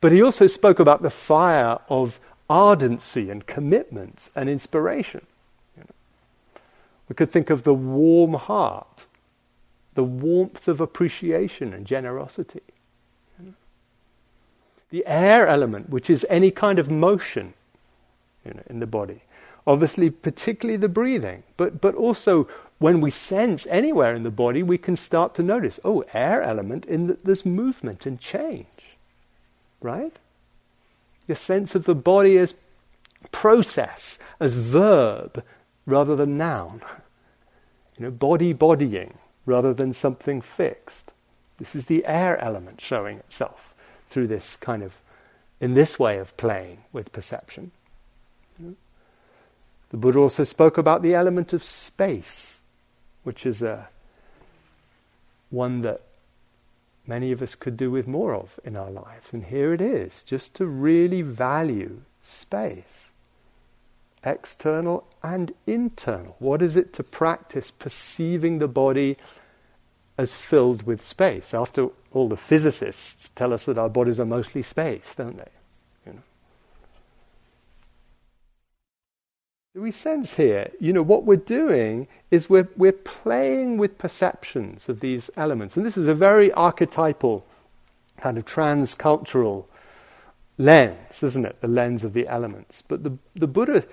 But 0.00 0.12
he 0.12 0.22
also 0.22 0.46
spoke 0.46 0.80
about 0.80 1.02
the 1.02 1.10
fire 1.10 1.78
of 1.90 2.18
ardency 2.48 3.28
and 3.28 3.46
commitments 3.46 4.30
and 4.34 4.48
inspiration. 4.48 5.26
We 7.10 7.14
could 7.14 7.30
think 7.30 7.50
of 7.50 7.64
the 7.64 7.74
warm 7.74 8.32
heart, 8.32 9.04
the 9.94 10.04
warmth 10.04 10.66
of 10.68 10.80
appreciation 10.80 11.74
and 11.74 11.86
generosity. 11.86 12.62
The 14.88 15.06
air 15.06 15.46
element, 15.46 15.90
which 15.90 16.08
is 16.08 16.24
any 16.30 16.50
kind 16.50 16.78
of 16.78 16.90
motion 16.90 17.52
you 18.46 18.54
know, 18.54 18.62
in 18.70 18.80
the 18.80 18.86
body. 18.86 19.20
Obviously, 19.66 20.08
particularly 20.08 20.78
the 20.78 20.88
breathing, 20.88 21.42
but, 21.58 21.82
but 21.82 21.94
also 21.94 22.48
when 22.78 23.02
we 23.02 23.10
sense 23.10 23.66
anywhere 23.68 24.14
in 24.14 24.22
the 24.22 24.30
body, 24.30 24.62
we 24.62 24.78
can 24.78 24.96
start 24.96 25.34
to 25.34 25.42
notice, 25.42 25.78
oh, 25.84 26.02
air 26.14 26.42
element 26.42 26.86
in 26.86 27.08
that 27.08 27.24
there's 27.24 27.44
movement 27.44 28.06
and 28.06 28.18
change 28.18 28.66
right? 29.80 30.18
the 31.26 31.34
sense 31.34 31.74
of 31.74 31.84
the 31.84 31.94
body 31.94 32.36
as 32.38 32.54
process, 33.30 34.18
as 34.40 34.54
verb, 34.54 35.44
rather 35.86 36.16
than 36.16 36.36
noun. 36.36 36.82
You 38.00 38.06
know, 38.06 38.10
body 38.12 38.54
bodying 38.54 39.18
rather 39.44 39.74
than 39.74 39.92
something 39.92 40.40
fixed. 40.40 41.12
This 41.58 41.74
is 41.76 41.84
the 41.84 42.06
air 42.06 42.38
element 42.38 42.80
showing 42.80 43.18
itself 43.18 43.74
through 44.08 44.28
this 44.28 44.56
kind 44.56 44.82
of, 44.82 44.94
in 45.60 45.74
this 45.74 45.98
way 45.98 46.16
of 46.16 46.34
playing 46.38 46.78
with 46.94 47.12
perception. 47.12 47.72
The 48.58 49.96
Buddha 49.98 50.18
also 50.18 50.44
spoke 50.44 50.78
about 50.78 51.02
the 51.02 51.14
element 51.14 51.52
of 51.52 51.62
space, 51.62 52.60
which 53.22 53.44
is 53.44 53.60
a 53.60 53.90
one 55.50 55.82
that 55.82 56.00
many 57.06 57.32
of 57.32 57.42
us 57.42 57.54
could 57.54 57.76
do 57.76 57.90
with 57.90 58.08
more 58.08 58.34
of 58.34 58.58
in 58.64 58.76
our 58.76 58.90
lives. 58.90 59.34
And 59.34 59.44
here 59.44 59.74
it 59.74 59.82
is, 59.82 60.22
just 60.22 60.54
to 60.54 60.64
really 60.64 61.20
value 61.20 62.00
space, 62.22 63.09
external 64.24 65.06
and 65.22 65.52
internal. 65.66 66.36
What 66.38 66.62
is 66.62 66.76
it 66.76 66.92
to 66.94 67.02
practice 67.02 67.70
perceiving 67.70 68.58
the 68.58 68.68
body 68.68 69.16
as 70.18 70.34
filled 70.34 70.82
with 70.84 71.04
space? 71.04 71.54
After 71.54 71.88
all, 72.12 72.28
the 72.28 72.36
physicists 72.36 73.30
tell 73.34 73.52
us 73.52 73.64
that 73.64 73.78
our 73.78 73.88
bodies 73.88 74.20
are 74.20 74.26
mostly 74.26 74.62
space, 74.62 75.14
don't 75.14 75.36
they? 75.36 75.50
Do 79.72 79.82
we 79.82 79.92
sense 79.92 80.34
here, 80.34 80.72
you 80.80 80.92
know, 80.92 81.02
what 81.02 81.24
we're 81.24 81.36
doing 81.36 82.08
is 82.32 82.50
we're, 82.50 82.68
we're 82.76 82.90
playing 82.90 83.78
with 83.78 83.98
perceptions 83.98 84.88
of 84.88 84.98
these 84.98 85.30
elements. 85.36 85.76
And 85.76 85.86
this 85.86 85.96
is 85.96 86.08
a 86.08 86.14
very 86.14 86.50
archetypal, 86.52 87.46
kind 88.16 88.36
of 88.36 88.44
transcultural 88.44 89.68
lens, 90.58 91.22
isn't 91.22 91.44
it? 91.44 91.60
The 91.60 91.68
lens 91.68 92.02
of 92.02 92.14
the 92.14 92.26
elements. 92.26 92.82
But 92.82 93.04
the, 93.04 93.16
the 93.36 93.46
Buddha 93.46 93.84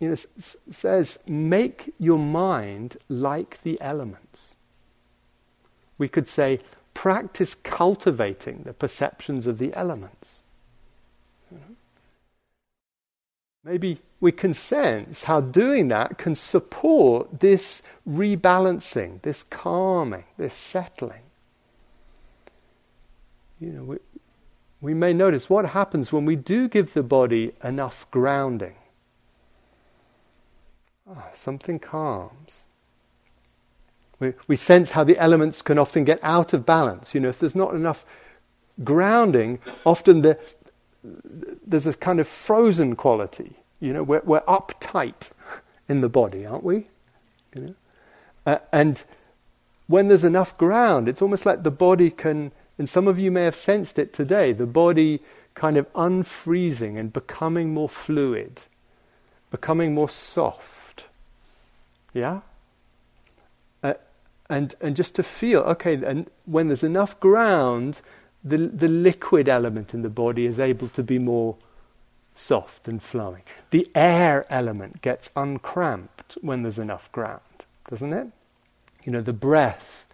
you 0.00 0.08
know, 0.08 0.12
s- 0.12 0.56
says, 0.70 1.18
make 1.26 1.92
your 1.98 2.18
mind 2.18 2.96
like 3.08 3.62
the 3.62 3.80
elements. 3.80 4.50
We 5.98 6.08
could 6.08 6.28
say, 6.28 6.60
practice 6.94 7.54
cultivating 7.54 8.62
the 8.64 8.72
perceptions 8.72 9.46
of 9.46 9.58
the 9.58 9.74
elements. 9.74 10.42
Maybe 13.64 14.00
we 14.20 14.32
can 14.32 14.54
sense 14.54 15.24
how 15.24 15.40
doing 15.40 15.88
that 15.88 16.16
can 16.16 16.34
support 16.34 17.40
this 17.40 17.82
rebalancing, 18.08 19.20
this 19.22 19.42
calming, 19.42 20.24
this 20.38 20.54
settling. 20.54 21.22
You 23.60 23.70
know, 23.70 23.82
we, 23.82 23.96
we 24.80 24.94
may 24.94 25.12
notice 25.12 25.50
what 25.50 25.66
happens 25.66 26.12
when 26.12 26.24
we 26.24 26.36
do 26.36 26.68
give 26.68 26.94
the 26.94 27.02
body 27.02 27.52
enough 27.62 28.10
grounding. 28.10 28.76
Ah, 31.10 31.28
something 31.32 31.78
calms. 31.78 32.64
We, 34.20 34.34
we 34.46 34.56
sense 34.56 34.90
how 34.90 35.04
the 35.04 35.16
elements 35.16 35.62
can 35.62 35.78
often 35.78 36.04
get 36.04 36.18
out 36.22 36.52
of 36.52 36.66
balance. 36.66 37.14
You 37.14 37.20
know, 37.20 37.28
if 37.28 37.38
there's 37.38 37.54
not 37.54 37.74
enough 37.74 38.04
grounding, 38.84 39.60
often 39.86 40.22
the, 40.22 40.38
there's 41.66 41.86
a 41.86 41.94
kind 41.94 42.20
of 42.20 42.28
frozen 42.28 42.96
quality. 42.96 43.52
You 43.80 43.92
know, 43.92 44.02
we're, 44.02 44.22
we're 44.24 44.42
uptight 44.42 45.30
in 45.88 46.00
the 46.00 46.08
body, 46.08 46.44
aren't 46.44 46.64
we? 46.64 46.88
You 47.54 47.62
know? 47.62 47.74
Uh, 48.44 48.58
and 48.72 49.02
when 49.86 50.08
there's 50.08 50.24
enough 50.24 50.58
ground, 50.58 51.08
it's 51.08 51.22
almost 51.22 51.46
like 51.46 51.62
the 51.62 51.70
body 51.70 52.10
can, 52.10 52.52
and 52.76 52.88
some 52.88 53.08
of 53.08 53.18
you 53.18 53.30
may 53.30 53.44
have 53.44 53.56
sensed 53.56 53.98
it 53.98 54.12
today, 54.12 54.52
the 54.52 54.66
body 54.66 55.20
kind 55.54 55.76
of 55.76 55.90
unfreezing 55.94 56.98
and 56.98 57.12
becoming 57.12 57.72
more 57.72 57.88
fluid, 57.88 58.62
becoming 59.50 59.94
more 59.94 60.08
soft. 60.08 60.77
Yeah? 62.12 62.40
Uh, 63.82 63.94
and, 64.48 64.74
and 64.80 64.96
just 64.96 65.14
to 65.16 65.22
feel, 65.22 65.60
okay, 65.60 65.94
and 65.94 66.30
when 66.46 66.68
there's 66.68 66.84
enough 66.84 67.18
ground, 67.20 68.00
the, 68.42 68.58
the 68.58 68.88
liquid 68.88 69.48
element 69.48 69.94
in 69.94 70.02
the 70.02 70.08
body 70.08 70.46
is 70.46 70.58
able 70.58 70.88
to 70.88 71.02
be 71.02 71.18
more 71.18 71.56
soft 72.34 72.86
and 72.86 73.02
flowing. 73.02 73.42
The 73.70 73.88
air 73.94 74.46
element 74.48 75.02
gets 75.02 75.30
uncramped 75.36 76.38
when 76.40 76.62
there's 76.62 76.78
enough 76.78 77.10
ground, 77.10 77.40
doesn't 77.90 78.12
it? 78.12 78.28
You 79.04 79.12
know, 79.12 79.20
the 79.20 79.32
breath 79.32 80.06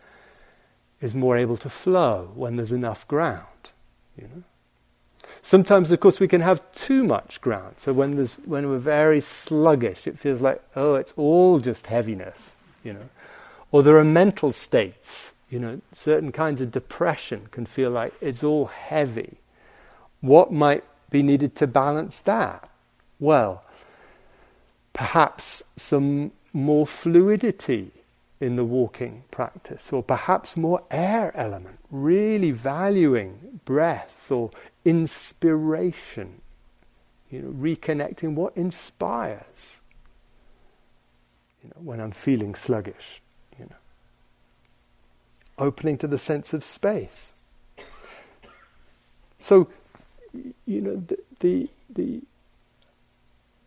is 1.01 1.15
more 1.15 1.37
able 1.37 1.57
to 1.59 1.69
flow 1.69 2.31
when 2.35 2.57
there's 2.57 2.73
enough 2.73 3.07
ground, 3.07 3.71
you 4.17 4.29
know. 4.29 4.43
Sometimes, 5.45 5.93
of 5.93 6.01
course, 6.01 6.21
we 6.21 6.27
can 6.27 6.41
have 6.41 6.63
too 6.73 7.05
much 7.05 7.39
ground. 7.43 7.75
So 7.77 7.93
when, 7.93 8.17
there's, 8.17 8.33
when 8.47 8.67
we're 8.67 8.79
very 8.79 9.21
sluggish, 9.21 10.07
it 10.07 10.19
feels 10.19 10.41
like, 10.41 10.63
oh, 10.75 10.95
it's 10.95 11.13
all 11.19 11.59
just 11.59 11.87
heaviness, 11.87 12.55
you 12.83 12.95
know. 12.95 13.11
Or 13.71 13.83
there 13.83 13.99
are 13.99 14.05
mental 14.05 14.53
states, 14.53 15.35
you 15.51 15.59
know, 15.59 15.83
certain 15.93 16.33
kinds 16.33 16.63
of 16.63 16.73
depression 16.73 17.49
can 17.51 17.67
feel 17.67 17.91
like 17.91 18.15
it's 18.23 18.43
all 18.43 18.65
heavy. 18.65 19.37
What 20.23 20.51
might 20.51 20.83
be 21.11 21.23
needed 21.23 21.55
to 21.57 21.67
balance 21.67 22.21
that? 22.21 22.67
Well, 23.21 23.63
perhaps 24.95 25.63
some 25.77 26.33
more 26.55 26.87
fluidity 26.87 27.91
in 28.41 28.57
the 28.57 28.65
walking 28.65 29.25
practice, 29.31 29.93
or 29.93 30.03
perhaps 30.03 30.57
more 30.57 30.83
air 30.91 31.37
element, 31.37 31.81
really 31.91 32.51
valuing 32.51 33.61
breath 33.67 34.31
or 34.31 34.51
inspiration, 34.85 36.41
you 37.31 37.41
know, 37.41 37.51
reconnecting 37.51 38.35
what 38.35 38.57
inspires. 38.57 39.77
You 41.63 41.71
know, 41.71 41.83
when 41.83 42.01
I'm 42.01 42.11
feeling 42.11 42.55
sluggish, 42.55 43.23
you 43.59 43.65
know, 43.67 43.77
opening 45.59 45.97
to 45.99 46.07
the 46.07 46.19
sense 46.19 46.53
of 46.53 46.63
space. 46.65 47.35
So, 49.39 49.69
you 50.67 50.81
know, 50.81 50.97
the 50.97 51.19
the 51.41 51.69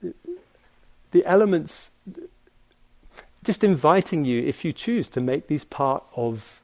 the, 0.01 0.13
the, 1.11 1.25
elements 1.25 1.91
just 3.43 3.63
inviting 3.63 4.25
you, 4.25 4.43
if 4.43 4.65
you 4.65 4.73
choose, 4.73 5.07
to 5.09 5.21
make 5.21 5.47
these 5.47 5.63
part 5.63 6.03
of 6.15 6.61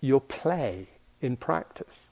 your 0.00 0.20
play 0.20 0.88
in 1.20 1.36
practice, 1.36 2.05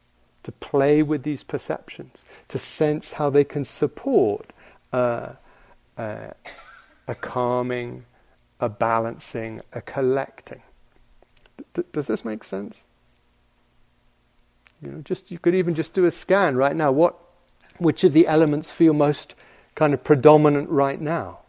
to 0.45 0.53
play 0.53 1.03
with 1.03 1.23
these 1.23 1.43
perceptions, 1.43 2.25
to 2.49 2.59
sense 2.59 3.13
how 3.13 3.31
they 3.31 3.45
can 3.45 3.65
support 3.65 4.51
uh, 4.93 5.33
uh, 5.99 6.31
a 7.09 7.15
calming, 7.15 8.05
a 8.61 8.69
balancing, 8.69 9.61
a 9.73 9.81
collecting. 9.81 10.63
D- 11.75 11.83
does 11.93 12.07
this 12.07 12.25
make 12.25 12.45
sense? 12.45 12.85
You 14.81 14.91
know, 14.91 15.01
just 15.01 15.31
you 15.31 15.39
could 15.39 15.55
even 15.55 15.75
just 15.75 15.95
do 15.95 16.05
a 16.05 16.11
scan 16.11 16.57
right 16.57 16.77
now. 16.77 16.93
What, 16.93 17.17
which 17.79 18.05
of 18.05 18.13
the 18.13 18.27
elements 18.27 18.71
feel 18.71 18.93
most 18.93 19.35
kind 19.75 19.93
of 19.93 20.05
predominant 20.05 20.69
right 20.71 21.01
now? 21.01 21.41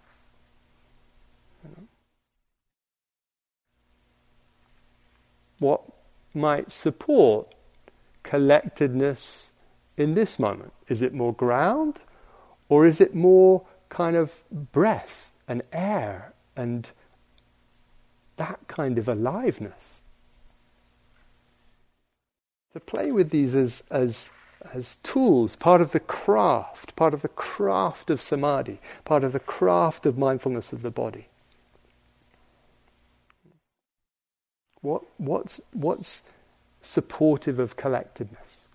what 5.59 5.81
might 6.33 6.71
support 6.71 7.54
collectedness 8.25 9.51
in 9.95 10.15
this 10.15 10.37
moment? 10.39 10.73
Is 10.89 11.01
it 11.01 11.13
more 11.13 11.33
ground 11.33 12.01
or 12.67 12.85
is 12.85 12.99
it 12.99 13.15
more 13.15 13.65
kind 13.89 14.15
of 14.15 14.33
breath 14.51 15.31
and 15.47 15.61
air 15.71 16.33
and 16.55 16.89
that 18.37 18.59
kind 18.67 18.97
of 18.97 19.07
aliveness? 19.07 20.01
To 22.73 22.79
play 22.79 23.11
with 23.11 23.29
these 23.29 23.55
as, 23.55 23.83
as, 23.89 24.29
as 24.73 24.97
tools, 25.03 25.55
part 25.55 25.79
of 25.79 25.91
the 25.91 25.99
craft, 25.99 26.95
part 26.95 27.13
of 27.13 27.21
the 27.21 27.29
craft 27.29 28.09
of 28.09 28.21
samadhi, 28.21 28.81
part 29.05 29.23
of 29.23 29.31
the 29.31 29.39
craft 29.39 30.05
of 30.05 30.17
mindfulness 30.17 30.73
of 30.73 30.81
the 30.81 30.91
body. 30.91 31.27
What, 34.81 35.03
what's, 35.17 35.61
what's 35.71 36.21
supportive 36.85 37.59
of 37.59 37.75
collectedness? 37.75 38.67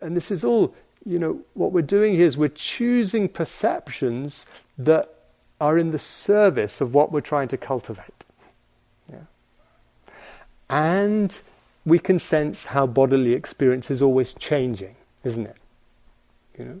And 0.00 0.16
this 0.16 0.30
is 0.30 0.44
all, 0.44 0.74
you 1.04 1.18
know, 1.18 1.40
what 1.54 1.72
we're 1.72 1.82
doing 1.82 2.14
here 2.14 2.26
is 2.26 2.36
we're 2.36 2.48
choosing 2.48 3.28
perceptions 3.28 4.46
that 4.78 5.14
are 5.60 5.76
in 5.76 5.90
the 5.90 5.98
service 5.98 6.80
of 6.80 6.94
what 6.94 7.12
we're 7.12 7.20
trying 7.20 7.48
to 7.48 7.56
cultivate. 7.56 8.24
Yeah? 9.10 9.24
And 10.68 11.38
we 11.84 11.98
can 11.98 12.18
sense 12.18 12.66
how 12.66 12.86
bodily 12.86 13.32
experience 13.32 13.90
is 13.90 14.00
always 14.00 14.32
changing, 14.34 14.96
isn't 15.24 15.46
it? 15.46 15.56
You 16.58 16.64
know? 16.64 16.80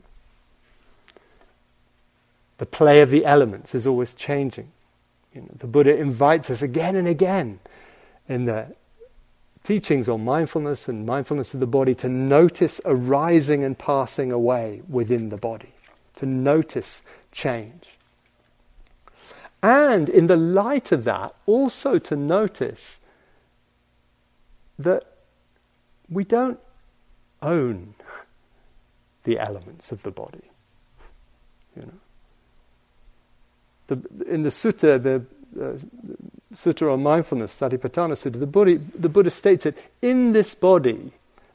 The 2.58 2.66
play 2.66 3.00
of 3.00 3.10
the 3.10 3.24
elements 3.24 3.74
is 3.74 3.86
always 3.86 4.14
changing. 4.14 4.70
You 5.34 5.42
know, 5.42 5.48
the 5.58 5.66
Buddha 5.66 5.96
invites 5.96 6.50
us 6.50 6.62
again 6.62 6.96
and 6.96 7.08
again 7.08 7.60
in 8.28 8.44
the 8.44 8.74
teachings 9.64 10.08
on 10.08 10.24
mindfulness 10.24 10.88
and 10.88 11.04
mindfulness 11.04 11.54
of 11.54 11.60
the 11.60 11.66
body 11.66 11.94
to 11.96 12.08
notice 12.08 12.80
arising 12.84 13.62
and 13.62 13.78
passing 13.78 14.32
away 14.32 14.82
within 14.88 15.28
the 15.28 15.36
body, 15.36 15.72
to 16.16 16.26
notice 16.26 17.02
change. 17.32 17.88
And 19.62 20.08
in 20.08 20.26
the 20.26 20.36
light 20.36 20.90
of 20.92 21.04
that, 21.04 21.34
also 21.46 21.98
to 21.98 22.16
notice 22.16 23.00
that 24.78 25.04
we 26.08 26.24
don't 26.24 26.58
own 27.42 27.94
the 29.24 29.38
elements 29.38 29.92
of 29.92 30.02
the 30.02 30.10
body. 30.10 30.50
You 31.76 31.82
know, 31.82 31.92
the, 33.88 34.24
in 34.32 34.42
the 34.42 34.48
sutta, 34.48 35.02
the 35.02 35.22
uh, 35.62 35.76
Sutta 36.54 36.92
on 36.92 37.02
Mindfulness, 37.02 37.58
Satipatthana 37.58 38.14
Sutta, 38.14 38.38
the 38.40 38.46
Buddha, 38.46 38.80
the 38.94 39.08
Buddha 39.08 39.30
states 39.30 39.64
that 39.64 39.76
in 40.02 40.32
this 40.32 40.54
body 40.54 41.12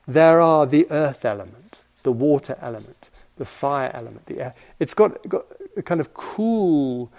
there 0.07 0.39
are 0.39 0.65
the 0.65 0.87
earth 0.89 1.25
element, 1.25 1.81
the 2.03 2.11
water 2.11 2.57
element, 2.61 3.09
the 3.37 3.45
fire 3.45 3.91
element, 3.93 4.25
the 4.27 4.39
air. 4.39 4.55
It's 4.79 4.93
got, 4.93 5.27
got 5.27 5.45
a 5.75 5.81
kind 5.81 5.99
of 5.99 6.13
cool, 6.13 7.11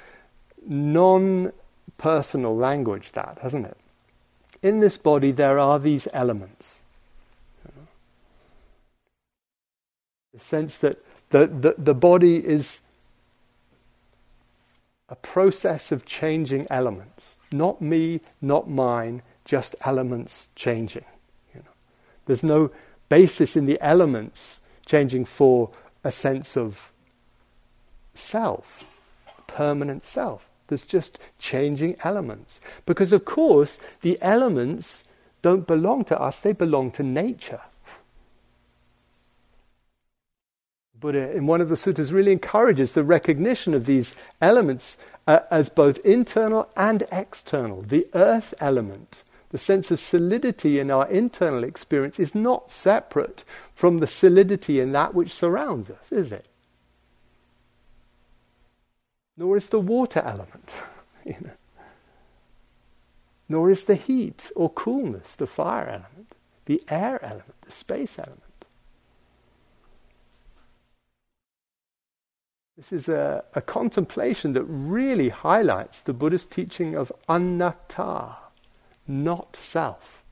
non 0.64 1.53
personal 1.99 2.57
language, 2.57 3.12
that, 3.12 3.39
hasn't 3.43 3.66
it? 3.66 3.77
In 4.62 4.81
this 4.81 4.97
body 4.97 5.31
there 5.31 5.59
are 5.59 5.79
these 5.79 6.09
elements. 6.12 6.83
The 10.33 10.41
sense 10.41 10.79
that 10.79 10.99
the, 11.31 11.47
the, 11.47 11.74
the 11.79 11.95
body 11.95 12.37
is 12.45 12.81
a 15.09 15.14
process 15.16 15.93
of 15.93 16.05
changing 16.05 16.66
elements. 16.70 17.36
Not 17.53 17.80
me, 17.80 18.20
not 18.40 18.68
mine, 18.68 19.22
just 19.44 19.76
elements 19.82 20.49
changing. 20.55 21.05
You 21.55 21.61
know. 21.61 21.70
There's 22.26 22.42
no 22.42 22.70
basis 23.09 23.57
in 23.57 23.66
the 23.66 23.80
elements 23.80 24.61
changing 24.84 25.24
for 25.24 25.70
a 26.05 26.11
sense 26.11 26.57
of 26.57 26.92
self, 28.14 28.84
permanent 29.47 30.05
self. 30.05 30.49
There's 30.68 30.82
just 30.82 31.18
changing 31.38 31.97
elements. 32.03 32.61
Because, 32.86 33.12
of 33.12 33.24
course, 33.24 33.78
the 34.01 34.18
elements 34.20 35.05
don't 35.42 35.66
belong 35.66 36.05
to 36.07 36.20
us, 36.20 36.40
they 36.40 36.53
belong 36.53 36.90
to 36.92 37.03
nature. 37.03 37.61
Buddha, 40.99 41.30
in 41.32 41.47
one 41.47 41.61
of 41.61 41.68
the 41.68 41.74
suttas, 41.74 42.12
really 42.12 42.32
encourages 42.32 42.92
the 42.92 43.05
recognition 43.05 43.74
of 43.74 43.86
these 43.86 44.16
elements 44.40 44.97
uh, 45.27 45.41
as 45.51 45.68
both 45.68 45.99
internal 45.99 46.68
and 46.77 47.07
external. 47.11 47.83
The 47.83 48.07
earth 48.14 48.55
element, 48.61 49.24
the 49.51 49.59
sense 49.59 49.91
of 49.91 50.01
solidity 50.01 50.79
in 50.79 50.91
our 50.91 51.09
internal 51.09 51.64
experience, 51.64 52.18
is 52.18 52.35
not 52.35 52.70
separate 52.70 53.45
from 53.74 53.99
the 53.99 54.07
solidity 54.07 54.81
in 54.81 54.93
that 54.93 55.14
which 55.14 55.35
surrounds 55.35 55.91
us, 55.91 56.12
is 56.12 56.33
it? 56.33 56.49
Nor 59.37 59.57
is 59.57 59.68
the 59.68 59.81
water 59.81 60.22
element, 60.24 60.70
you 61.24 61.37
know. 61.41 61.51
Nor 63.49 63.70
is 63.70 63.85
the 63.85 63.95
heat 63.95 64.51
or 64.57 64.70
coolness, 64.70 65.35
the 65.35 65.47
fire 65.47 65.87
element, 65.87 66.35
the 66.64 66.83
air 66.89 67.24
element, 67.24 67.61
the 67.62 67.70
space 67.70 68.18
element. 68.18 68.45
This 72.77 72.93
is 72.93 73.09
a, 73.09 73.43
a 73.55 73.62
contemplation 73.62 74.53
that 74.53 74.64
really 74.64 75.31
highlights 75.31 76.03
the 76.03 76.12
Buddhist 76.12 76.51
teaching 76.51 76.95
of 76.95 77.11
anatta, 77.27 78.37
not 79.09 79.57
self. 79.57 80.22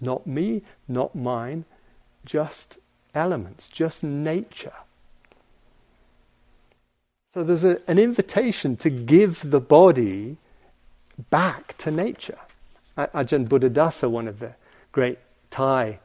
Not 0.00 0.26
me, 0.26 0.62
not 0.88 1.14
mine, 1.14 1.64
just 2.24 2.78
elements, 3.14 3.68
just 3.68 4.02
nature. 4.02 4.72
So 7.32 7.44
there's 7.44 7.64
a, 7.64 7.80
an 7.88 7.98
invitation 7.98 8.76
to 8.78 8.90
give 8.90 9.50
the 9.50 9.60
body 9.60 10.38
back 11.30 11.78
to 11.78 11.90
nature. 11.90 12.38
Ajahn 12.98 13.46
Buddhadasa, 13.46 14.10
one 14.10 14.26
of 14.26 14.40
the 14.40 14.54
great 14.90 15.18
Thai 15.50 16.00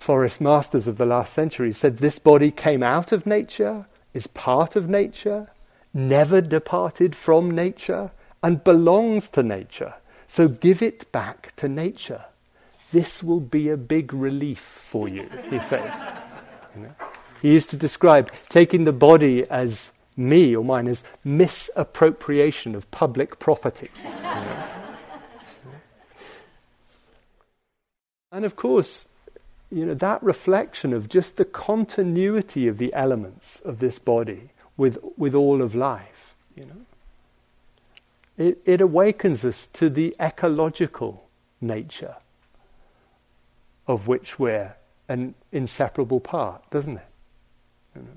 forest 0.00 0.40
masters 0.40 0.88
of 0.88 0.96
the 0.96 1.04
last 1.04 1.32
century 1.32 1.72
said 1.72 1.98
this 1.98 2.18
body 2.18 2.50
came 2.50 2.82
out 2.82 3.12
of 3.12 3.26
nature, 3.26 3.86
is 4.14 4.26
part 4.26 4.74
of 4.74 4.88
nature, 4.88 5.48
never 5.92 6.40
departed 6.40 7.14
from 7.14 7.50
nature, 7.50 8.10
and 8.42 8.64
belongs 8.64 9.28
to 9.28 9.42
nature. 9.42 9.94
So 10.26 10.48
give 10.48 10.80
it 10.80 11.12
back 11.12 11.54
to 11.56 11.68
nature. 11.68 12.24
This 12.92 13.22
will 13.22 13.40
be 13.40 13.68
a 13.68 13.76
big 13.76 14.14
relief 14.14 14.60
for 14.60 15.06
you, 15.06 15.28
he 15.50 15.58
says. 15.58 15.92
You 16.74 16.82
know? 16.84 16.94
He 17.42 17.52
used 17.52 17.70
to 17.70 17.76
describe 17.76 18.32
taking 18.48 18.84
the 18.84 18.92
body 18.92 19.48
as 19.50 19.92
me 20.16 20.56
or 20.56 20.64
mine 20.64 20.88
as 20.88 21.04
misappropriation 21.24 22.74
of 22.74 22.90
public 22.90 23.38
property. 23.38 23.90
You 24.02 24.10
know? 24.10 24.66
and 28.32 28.44
of 28.44 28.56
course, 28.56 29.06
you 29.70 29.86
know, 29.86 29.94
that 29.94 30.22
reflection 30.22 30.92
of 30.92 31.08
just 31.08 31.36
the 31.36 31.44
continuity 31.44 32.66
of 32.66 32.78
the 32.78 32.92
elements 32.92 33.60
of 33.60 33.78
this 33.78 33.98
body 33.98 34.50
with, 34.76 34.98
with 35.16 35.34
all 35.34 35.62
of 35.62 35.74
life, 35.74 36.34
you 36.56 36.64
know, 36.64 36.86
it, 38.36 38.60
it 38.64 38.80
awakens 38.80 39.44
us 39.44 39.66
to 39.66 39.88
the 39.88 40.16
ecological 40.18 41.28
nature 41.60 42.16
of 43.86 44.08
which 44.08 44.38
we're 44.38 44.74
an 45.08 45.34
inseparable 45.52 46.20
part, 46.20 46.68
doesn't 46.70 46.96
it? 46.96 47.06
You 47.94 48.02
know, 48.02 48.08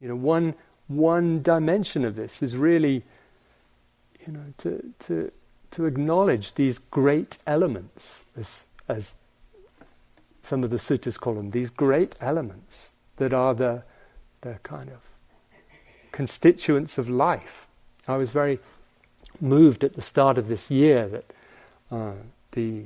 you 0.00 0.08
know 0.08 0.16
one, 0.16 0.54
one 0.86 1.42
dimension 1.42 2.04
of 2.04 2.16
this 2.16 2.42
is 2.42 2.56
really, 2.56 3.02
you 4.26 4.32
know, 4.32 4.54
to, 4.58 4.94
to, 5.00 5.32
to 5.72 5.86
acknowledge 5.86 6.54
these 6.54 6.78
great 6.78 7.38
elements, 7.46 8.24
this 8.34 8.67
as 8.88 9.14
some 10.42 10.64
of 10.64 10.70
the 10.70 10.78
sutras 10.78 11.18
call 11.18 11.34
them, 11.34 11.50
these 11.50 11.70
great 11.70 12.14
elements 12.20 12.92
that 13.16 13.32
are 13.32 13.54
the, 13.54 13.82
the 14.40 14.54
kind 14.62 14.88
of 14.88 14.98
constituents 16.12 16.98
of 16.98 17.08
life. 17.08 17.66
I 18.06 18.16
was 18.16 18.30
very 18.30 18.58
moved 19.40 19.84
at 19.84 19.92
the 19.92 20.00
start 20.00 20.38
of 20.38 20.48
this 20.48 20.70
year 20.70 21.06
that 21.08 21.24
uh, 21.90 22.12
the, 22.52 22.84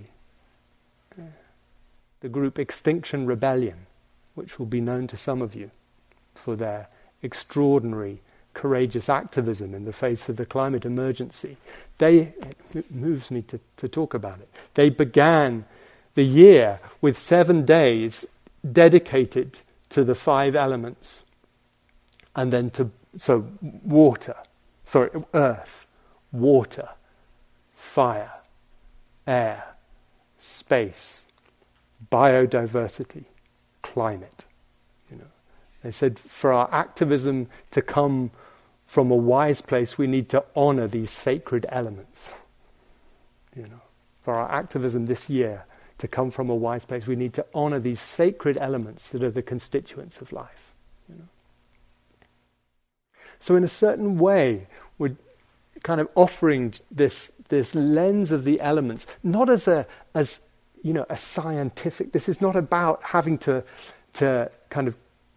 the 2.21 2.29
group 2.29 2.59
Extinction 2.59 3.27
Rebellion, 3.27 3.87
which 4.35 4.59
will 4.59 4.67
be 4.67 4.81
known 4.81 5.07
to 5.07 5.17
some 5.17 5.41
of 5.41 5.55
you 5.55 5.71
for 6.35 6.57
their 6.57 6.89
extraordinary 7.23 8.21
courageous 8.55 9.09
activism 9.09 9.75
in 9.75 9.85
the 9.85 9.93
face 9.93 10.29
of 10.29 10.37
the 10.37 10.45
climate 10.45 10.85
emergency. 10.85 11.57
They, 11.99 12.35
it 12.75 12.91
moves 12.91 13.31
me 13.31 13.43
to, 13.43 13.61
to 13.79 13.89
talk 13.89 14.15
about 14.15 14.41
it. 14.41 14.49
They 14.75 14.91
began 14.91 15.65
the 16.15 16.25
year 16.25 16.81
with 17.01 17.19
seven 17.19 17.65
days 17.65 18.27
dedicated 18.71 19.59
to 19.91 20.05
the 20.05 20.15
five 20.15 20.55
elements. 20.55 21.25
And 22.35 22.53
then 22.53 22.71
to, 22.71 22.91
so 23.17 23.47
water, 23.61 24.37
sorry, 24.87 25.11
earth, 25.35 25.87
water, 26.33 26.89
fire, 27.75 28.33
air, 29.27 29.65
space, 30.39 31.27
biodiversity, 32.11 33.25
climate. 33.83 34.47
You 35.11 35.19
know, 35.19 35.31
they 35.83 35.91
said 35.91 36.19
for 36.19 36.53
our 36.53 36.73
activism 36.73 37.49
to 37.71 37.83
come 37.83 38.31
from 38.87 39.11
a 39.11 39.17
wise 39.17 39.61
place, 39.61 39.97
we 39.97 40.07
need 40.07 40.29
to 40.31 40.45
honor 40.55 40.87
these 40.87 41.11
sacred 41.11 41.67
elements. 41.71 42.33
You 43.57 43.63
know, 43.63 43.81
for 44.23 44.35
our 44.35 44.51
activism 44.51 45.07
this 45.07 45.31
year, 45.31 45.65
to 46.03 46.09
come 46.09 46.33
from 46.33 46.51
a 46.51 46.55
wise 46.55 46.85
place, 46.85 47.07
we 47.07 47.15
need 47.15 47.33
to 47.33 47.47
honor 47.55 47.79
these 47.79 48.01
sacred 48.01 48.59
elements 48.61 49.11
that 49.11 49.23
are 49.23 49.31
the 49.31 49.41
constituents 49.41 50.21
of 50.21 50.33
life. 50.33 50.73
You 51.09 51.15
know? 51.15 51.29
So, 53.39 53.55
in 53.55 53.63
a 53.63 53.69
certain 53.69 54.19
way, 54.19 54.67
we're 54.99 55.15
kind 55.85 56.01
of 56.01 56.09
offering 56.17 56.75
this, 56.91 57.31
this 57.51 57.73
lens 57.77 58.33
of 58.33 58.43
the 58.43 58.61
elements, 58.61 59.07
not 59.23 59.49
as 59.49 59.69
a, 59.69 59.87
as, 60.13 60.41
you 60.83 60.93
know, 60.93 61.07
a 61.09 61.17
scientific, 61.17 62.11
this 62.11 62.29
is 62.29 62.41
not 62.41 62.57
about 62.57 63.01
having 63.05 63.39
to, 63.39 63.63
to 64.15 64.51
kind 64.71 64.89
of 64.89 64.97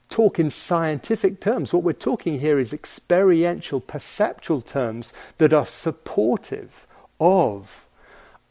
talk 0.09 0.39
in 0.39 0.49
scientific 0.49 1.41
terms. 1.41 1.73
What 1.73 1.83
we're 1.83 1.93
talking 1.93 2.39
here 2.39 2.57
is 2.57 2.73
experiential, 2.73 3.81
perceptual 3.81 4.61
terms 4.61 5.13
that 5.37 5.53
are 5.53 5.67
supportive 5.67 6.87
of 7.19 7.84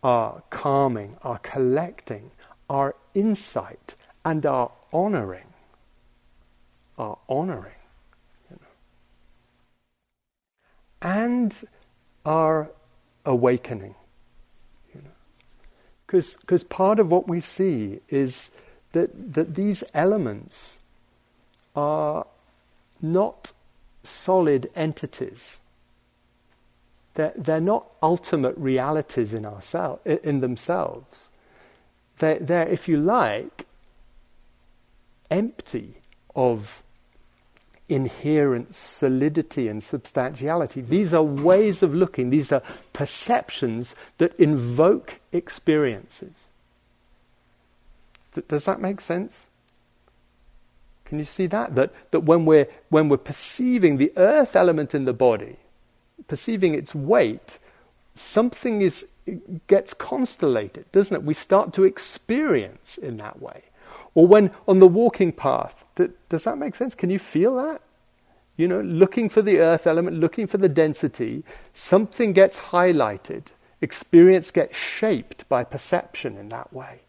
our 0.04 0.42
calming, 0.50 1.16
our 1.22 1.38
collecting, 1.38 2.30
our 2.68 2.94
insight, 3.14 3.94
and 4.24 4.44
our 4.44 4.70
honoring. 4.92 5.46
Our 6.98 7.18
honoring. 7.28 7.72
You 8.50 8.58
know. 8.60 8.66
And 11.10 11.56
our 12.24 12.70
awakening, 13.24 13.94
Because 16.06 16.64
part 16.64 16.98
of 17.00 17.10
what 17.10 17.26
we 17.26 17.40
see 17.40 18.00
is 18.08 18.50
that, 18.92 19.34
that 19.34 19.54
these 19.54 19.82
elements 19.94 20.78
are 21.74 22.26
not 23.02 23.52
solid 24.02 24.70
entities. 24.76 25.58
They're, 27.14 27.32
they're 27.36 27.60
not 27.60 27.86
ultimate 28.02 28.56
realities 28.56 29.32
in, 29.32 29.46
ourselves, 29.46 30.02
in 30.04 30.40
themselves. 30.40 31.28
They're, 32.18 32.38
they're, 32.38 32.68
if 32.68 32.88
you 32.88 32.96
like, 32.96 33.66
empty 35.30 35.96
of 36.34 36.82
inherent 37.88 38.74
solidity 38.74 39.68
and 39.68 39.82
substantiality. 39.82 40.80
These 40.80 41.12
are 41.12 41.22
ways 41.22 41.82
of 41.82 41.94
looking, 41.94 42.30
these 42.30 42.50
are 42.50 42.62
perceptions 42.92 43.94
that 44.18 44.34
invoke 44.40 45.20
experiences. 45.32 46.44
Does 48.48 48.64
that 48.64 48.80
make 48.80 49.00
sense? 49.00 49.46
Can 51.04 51.18
you 51.18 51.24
see 51.24 51.46
that? 51.46 51.74
That, 51.74 51.92
that 52.10 52.20
when, 52.20 52.44
we're, 52.44 52.66
when 52.88 53.08
we're 53.08 53.18
perceiving 53.18 53.98
the 53.98 54.12
earth 54.16 54.56
element 54.56 54.94
in 54.94 55.04
the 55.04 55.12
body, 55.12 55.56
perceiving 56.28 56.74
its 56.74 56.94
weight, 56.94 57.58
something 58.14 58.82
is, 58.82 59.06
gets 59.66 59.94
constellated, 59.94 60.90
doesn't 60.92 61.14
it? 61.14 61.22
We 61.22 61.34
start 61.34 61.72
to 61.74 61.84
experience 61.84 62.98
in 62.98 63.16
that 63.18 63.40
way. 63.40 63.64
Or 64.14 64.26
when 64.26 64.52
on 64.68 64.78
the 64.78 64.86
walking 64.86 65.32
path, 65.32 65.84
does 66.28 66.44
that 66.44 66.58
make 66.58 66.74
sense? 66.74 66.94
Can 66.94 67.10
you 67.10 67.18
feel 67.18 67.56
that? 67.56 67.80
You 68.56 68.68
know, 68.68 68.80
looking 68.80 69.28
for 69.28 69.42
the 69.42 69.58
earth 69.58 69.86
element, 69.86 70.18
looking 70.18 70.46
for 70.46 70.58
the 70.58 70.68
density, 70.68 71.42
something 71.72 72.32
gets 72.32 72.58
highlighted. 72.58 73.46
Experience 73.80 74.52
gets 74.52 74.76
shaped 74.76 75.48
by 75.48 75.64
perception 75.64 76.36
in 76.36 76.48
that 76.50 76.72
way. 76.72 77.00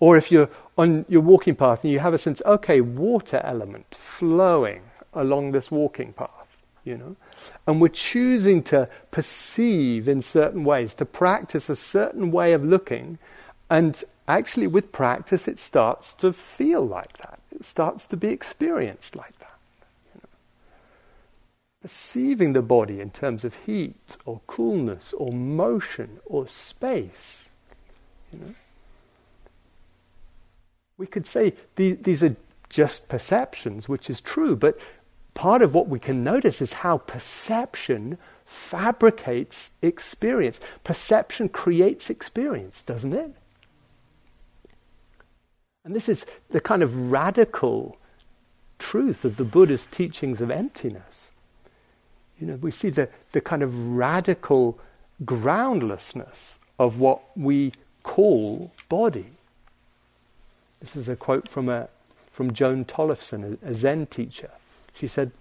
Or 0.00 0.18
if 0.18 0.30
you're 0.30 0.50
on 0.76 1.06
your 1.08 1.22
walking 1.22 1.56
path 1.56 1.82
and 1.82 1.92
you 1.92 2.00
have 2.00 2.12
a 2.12 2.18
sense, 2.18 2.42
okay, 2.44 2.82
water 2.82 3.40
element 3.42 3.94
flowing 3.94 4.82
along 5.14 5.52
this 5.52 5.70
walking 5.70 6.12
path, 6.12 6.43
you 6.84 6.96
know, 6.96 7.16
and 7.66 7.80
we're 7.80 7.88
choosing 7.88 8.62
to 8.64 8.88
perceive 9.10 10.08
in 10.08 10.22
certain 10.22 10.64
ways, 10.64 10.94
to 10.94 11.04
practice 11.04 11.68
a 11.68 11.76
certain 11.76 12.30
way 12.30 12.52
of 12.52 12.64
looking, 12.64 13.18
and 13.70 14.04
actually 14.28 14.66
with 14.66 14.92
practice 14.92 15.48
it 15.48 15.58
starts 15.58 16.14
to 16.14 16.32
feel 16.32 16.86
like 16.86 17.16
that. 17.18 17.40
It 17.54 17.64
starts 17.64 18.06
to 18.06 18.16
be 18.16 18.28
experienced 18.28 19.16
like 19.16 19.38
that. 19.38 19.58
You 20.14 20.20
know. 20.22 20.28
Perceiving 21.82 22.52
the 22.52 22.62
body 22.62 23.00
in 23.00 23.10
terms 23.10 23.44
of 23.44 23.54
heat 23.66 24.16
or 24.24 24.40
coolness 24.46 25.12
or 25.12 25.32
motion 25.32 26.20
or 26.26 26.46
space. 26.46 27.48
You 28.32 28.38
know 28.40 28.54
we 30.96 31.06
could 31.06 31.26
say 31.26 31.54
these 31.76 32.22
are 32.22 32.36
just 32.68 33.08
perceptions, 33.08 33.88
which 33.88 34.08
is 34.08 34.20
true, 34.20 34.56
but 34.56 34.78
part 35.34 35.62
of 35.62 35.74
what 35.74 35.88
we 35.88 35.98
can 35.98 36.24
notice 36.24 36.62
is 36.62 36.74
how 36.74 36.98
perception 36.98 38.18
fabricates 38.46 39.70
experience. 39.82 40.60
Perception 40.84 41.48
creates 41.48 42.08
experience, 42.08 42.82
doesn't 42.82 43.12
it? 43.12 43.32
And 45.84 45.94
this 45.94 46.08
is 46.08 46.24
the 46.50 46.60
kind 46.60 46.82
of 46.82 47.10
radical 47.10 47.98
truth 48.78 49.24
of 49.24 49.36
the 49.36 49.44
Buddha's 49.44 49.86
teachings 49.86 50.40
of 50.40 50.50
emptiness. 50.50 51.30
You 52.40 52.46
know, 52.46 52.56
we 52.56 52.70
see 52.70 52.90
the, 52.90 53.08
the 53.32 53.40
kind 53.40 53.62
of 53.62 53.90
radical 53.90 54.78
groundlessness 55.24 56.58
of 56.78 56.98
what 56.98 57.20
we 57.36 57.72
call 58.02 58.72
body. 58.88 59.26
This 60.80 60.96
is 60.96 61.08
a 61.08 61.16
quote 61.16 61.48
from, 61.48 61.68
a, 61.68 61.88
from 62.30 62.52
Joan 62.52 62.84
Tollifson, 62.84 63.58
a, 63.62 63.68
a 63.70 63.74
Zen 63.74 64.06
teacher. 64.06 64.50
She 64.94 65.08
said, 65.08 65.32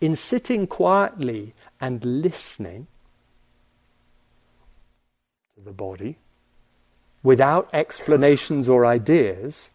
In 0.00 0.16
sitting 0.16 0.66
quietly 0.66 1.54
and 1.80 2.04
listening 2.04 2.88
to 5.56 5.64
the 5.64 5.72
body, 5.72 6.18
without 7.22 7.70
explanations 7.72 8.68
or 8.68 8.84
ideas, 8.84 9.70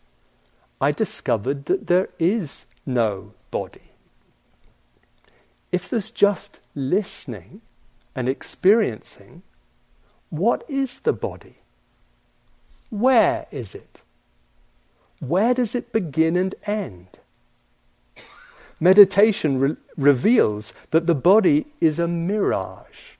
I 0.82 0.92
discovered 0.92 1.66
that 1.66 1.88
there 1.88 2.10
is 2.20 2.66
no 2.86 3.34
body. 3.52 3.92
If 5.72 5.90
there's 5.90 6.12
just 6.12 6.60
listening 6.76 7.62
and 8.16 8.28
experiencing, 8.28 9.44
what 10.30 10.64
is 10.68 11.00
the 11.00 11.14
body? 11.14 11.58
Where 12.90 13.48
is 13.52 13.76
it? 13.76 14.02
Where 15.20 15.54
does 15.54 15.76
it 15.76 15.92
begin 15.92 16.36
and 16.36 16.56
end? 16.66 17.19
Meditation 18.80 19.60
re- 19.60 19.76
reveals 19.98 20.74
that 20.92 21.06
the 21.06 21.16
body 21.16 21.68
is 21.82 22.00
a 22.00 22.08
mirage 22.08 23.16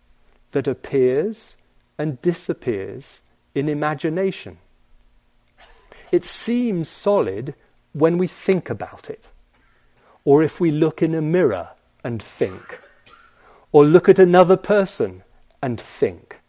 that 0.52 0.68
appears 0.68 1.58
and 1.98 2.22
disappears 2.22 3.22
in 3.54 3.68
imagination. 3.68 4.58
It 6.12 6.26
seems 6.26 6.88
solid 6.90 7.56
when 7.94 8.18
we 8.18 8.28
think 8.28 8.70
about 8.70 9.10
it, 9.10 9.30
or 10.24 10.42
if 10.42 10.60
we 10.60 10.72
look 10.72 11.02
in 11.02 11.14
a 11.14 11.22
mirror 11.22 11.70
and 12.04 12.22
think, 12.24 12.80
or 13.72 13.86
look 13.86 14.08
at 14.08 14.20
another 14.20 14.58
person 14.58 15.24
and 15.62 15.80
think. 15.80 16.40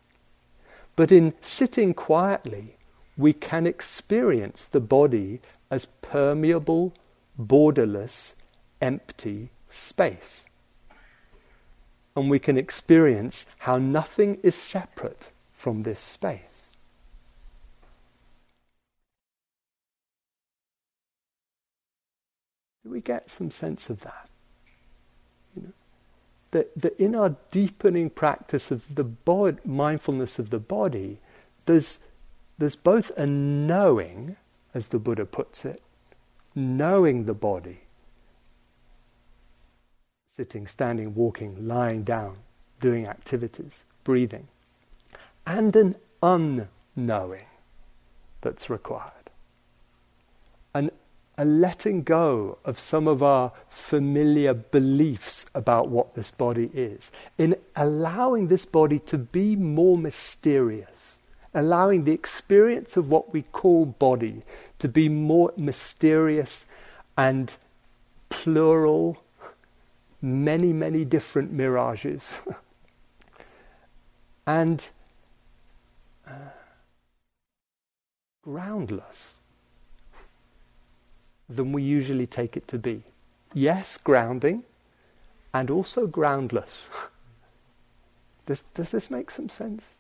But 0.97 1.11
in 1.11 1.35
sitting 1.41 1.95
quietly, 1.95 2.77
we 3.17 3.33
can 3.33 3.67
experience 3.67 4.69
the 4.69 4.81
body 4.81 5.41
as 5.71 5.87
permeable, 6.01 6.95
borderless, 7.39 8.35
empty 8.81 9.51
space. 9.69 10.47
And 12.17 12.29
we 12.29 12.39
can 12.39 12.57
experience 12.57 13.47
how 13.59 13.79
nothing 13.79 14.39
is 14.43 14.55
separate 14.55 15.31
from 15.53 15.83
this 15.85 16.01
space. 16.01 16.69
Do 22.83 22.91
we 22.91 23.01
get 23.01 23.31
some 23.31 23.51
sense 23.51 23.91
of 23.91 24.01
that? 24.01 24.29
You 25.55 25.63
know, 25.63 25.73
that, 26.51 26.81
that 26.81 26.99
in 26.99 27.15
our 27.15 27.37
deepening 27.51 28.11
practice 28.11 28.71
of 28.71 28.83
the 28.93 29.05
bod- 29.05 29.65
mindfulness 29.65 30.39
of 30.39 30.51
the 30.51 30.59
body, 30.59 31.19
there's 31.67 31.99
there's 32.61 32.77
both 32.77 33.11
a 33.17 33.27
knowing, 33.27 34.37
as 34.75 34.89
the 34.89 34.99
Buddha 34.99 35.25
puts 35.25 35.65
it, 35.65 35.81
knowing 36.55 37.25
the 37.25 37.33
body, 37.33 37.81
sitting, 40.41 40.67
standing, 40.67 41.15
walking, 41.15 41.69
lying 41.69 42.03
down, 42.03 42.35
doing 42.81 43.07
activities, 43.07 43.85
breathing, 44.05 44.49
and 45.47 45.77
an 45.77 45.95
unknowing 46.23 47.45
that's 48.41 48.71
required. 48.71 49.29
An, 50.73 50.91
a 51.37 51.45
letting 51.45 52.05
go 52.05 52.57
of 52.65 52.81
some 52.81 53.07
of 53.07 53.23
our 53.23 53.53
familiar 53.69 54.55
beliefs 54.55 55.45
about 55.55 55.89
what 55.89 56.15
this 56.15 56.31
body 56.31 56.71
is, 56.73 57.11
in 57.37 57.55
allowing 57.77 58.49
this 58.49 58.65
body 58.65 58.99
to 58.99 59.19
be 59.19 59.57
more 59.57 59.99
mysterious 59.99 61.19
allowing 61.53 62.05
the 62.05 62.13
experience 62.13 62.97
of 62.97 63.09
what 63.09 63.33
we 63.33 63.43
call 63.43 63.85
body 63.85 64.41
to 64.79 64.87
be 64.87 65.09
more 65.09 65.53
mysterious 65.57 66.65
and 67.19 67.57
plural, 68.29 69.17
many, 70.23 70.73
many 70.73 71.05
different 71.05 71.53
mirages. 71.53 72.41
and 74.47 74.87
uh, 76.27 76.33
groundless 78.43 79.39
than 81.49 81.73
we 81.73 81.83
usually 81.83 82.27
take 82.27 82.57
it 82.57 82.69
to 82.69 82.79
be. 82.79 83.03
Yes, 83.53 83.97
grounding, 83.97 84.65
and 85.53 85.71
also 85.71 86.07
groundless. 86.07 86.89
does, 88.47 88.63
does 88.75 88.91
this 88.91 89.11
make 89.11 89.31
some 89.31 89.49
sense? 89.49 89.91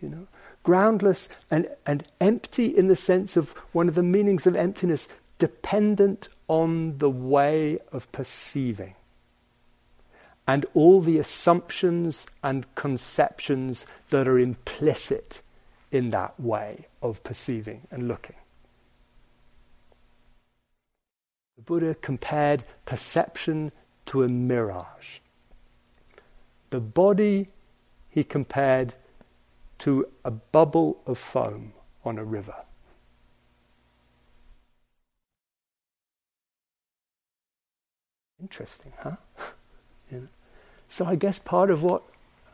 You 0.00 0.08
know, 0.08 0.26
groundless 0.62 1.28
and, 1.50 1.68
and 1.86 2.04
empty 2.20 2.66
in 2.66 2.88
the 2.88 2.96
sense 2.96 3.36
of 3.36 3.52
one 3.72 3.88
of 3.88 3.94
the 3.94 4.02
meanings 4.02 4.46
of 4.46 4.56
emptiness, 4.56 5.08
dependent 5.38 6.28
on 6.48 6.98
the 6.98 7.10
way 7.10 7.78
of 7.92 8.10
perceiving 8.12 8.94
and 10.46 10.66
all 10.74 11.00
the 11.00 11.18
assumptions 11.18 12.26
and 12.42 12.72
conceptions 12.74 13.86
that 14.10 14.28
are 14.28 14.38
implicit 14.38 15.40
in 15.90 16.10
that 16.10 16.38
way 16.38 16.86
of 17.00 17.22
perceiving 17.22 17.86
and 17.90 18.08
looking. 18.08 18.36
The 21.56 21.62
Buddha 21.62 21.94
compared 21.94 22.64
perception 22.84 23.72
to 24.06 24.24
a 24.24 24.28
mirage. 24.28 25.18
The 26.70 26.80
body 26.80 27.46
he 28.08 28.24
compared 28.24 28.94
to 29.78 30.06
a 30.24 30.30
bubble 30.30 31.00
of 31.06 31.18
foam 31.18 31.72
on 32.04 32.18
a 32.18 32.24
river. 32.24 32.54
Interesting, 38.40 38.92
huh? 38.98 39.16
So 40.94 41.04
I 41.04 41.16
guess 41.16 41.40
part 41.40 41.72
of 41.72 41.82
what 41.82 42.04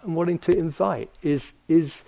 I'm 0.03 0.15
wanting 0.15 0.39
to 0.39 0.57
invite 0.57 1.11
is, 1.23 1.53
is 1.69 2.05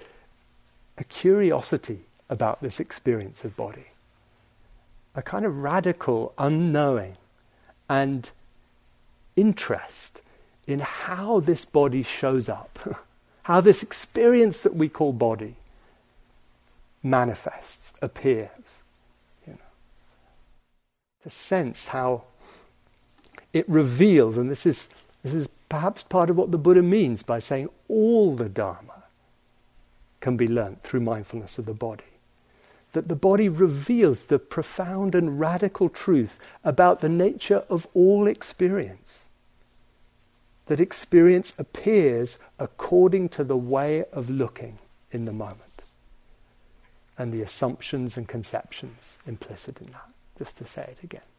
a 0.96 1.04
curiosity 1.04 2.06
about 2.30 2.62
this 2.62 2.80
experience 2.80 3.44
of 3.44 3.54
body, 3.54 3.88
a 5.14 5.20
kind 5.20 5.44
of 5.44 5.58
radical 5.58 6.32
unknowing 6.38 7.18
and 7.86 8.30
interest 9.36 10.22
in 10.66 10.80
how 10.80 11.40
this 11.40 11.66
body 11.66 12.02
shows 12.02 12.48
up, 12.48 12.78
how 13.42 13.60
this 13.60 13.82
experience 13.82 14.60
that 14.60 14.74
we 14.74 14.88
call 14.88 15.12
body 15.12 15.56
manifests, 17.02 17.92
appears. 18.00 18.82
You 19.46 19.52
know. 19.52 19.58
To 21.24 21.28
sense 21.28 21.88
how 21.88 22.22
it 23.52 23.68
reveals, 23.68 24.38
and 24.38 24.50
this 24.50 24.64
is, 24.64 24.88
this 25.22 25.34
is 25.34 25.46
perhaps 25.72 26.02
part 26.02 26.28
of 26.28 26.36
what 26.36 26.50
the 26.50 26.58
Buddha 26.58 26.82
means 26.82 27.22
by 27.22 27.38
saying 27.38 27.66
all 27.88 28.36
the 28.36 28.50
Dharma 28.50 29.04
can 30.20 30.36
be 30.36 30.46
learnt 30.46 30.82
through 30.82 31.00
mindfulness 31.00 31.56
of 31.56 31.64
the 31.64 31.72
body. 31.72 32.04
That 32.92 33.08
the 33.08 33.16
body 33.16 33.48
reveals 33.48 34.26
the 34.26 34.38
profound 34.38 35.14
and 35.14 35.40
radical 35.40 35.88
truth 35.88 36.38
about 36.62 37.00
the 37.00 37.08
nature 37.08 37.64
of 37.70 37.86
all 37.94 38.26
experience. 38.26 39.30
That 40.66 40.78
experience 40.78 41.54
appears 41.56 42.36
according 42.58 43.30
to 43.30 43.42
the 43.42 43.56
way 43.56 44.04
of 44.12 44.28
looking 44.28 44.78
in 45.10 45.24
the 45.24 45.32
moment 45.32 45.84
and 47.16 47.32
the 47.32 47.40
assumptions 47.40 48.18
and 48.18 48.28
conceptions 48.28 49.16
implicit 49.26 49.80
in 49.80 49.86
that, 49.92 50.12
just 50.36 50.58
to 50.58 50.66
say 50.66 50.82
it 50.82 51.02
again. 51.02 51.31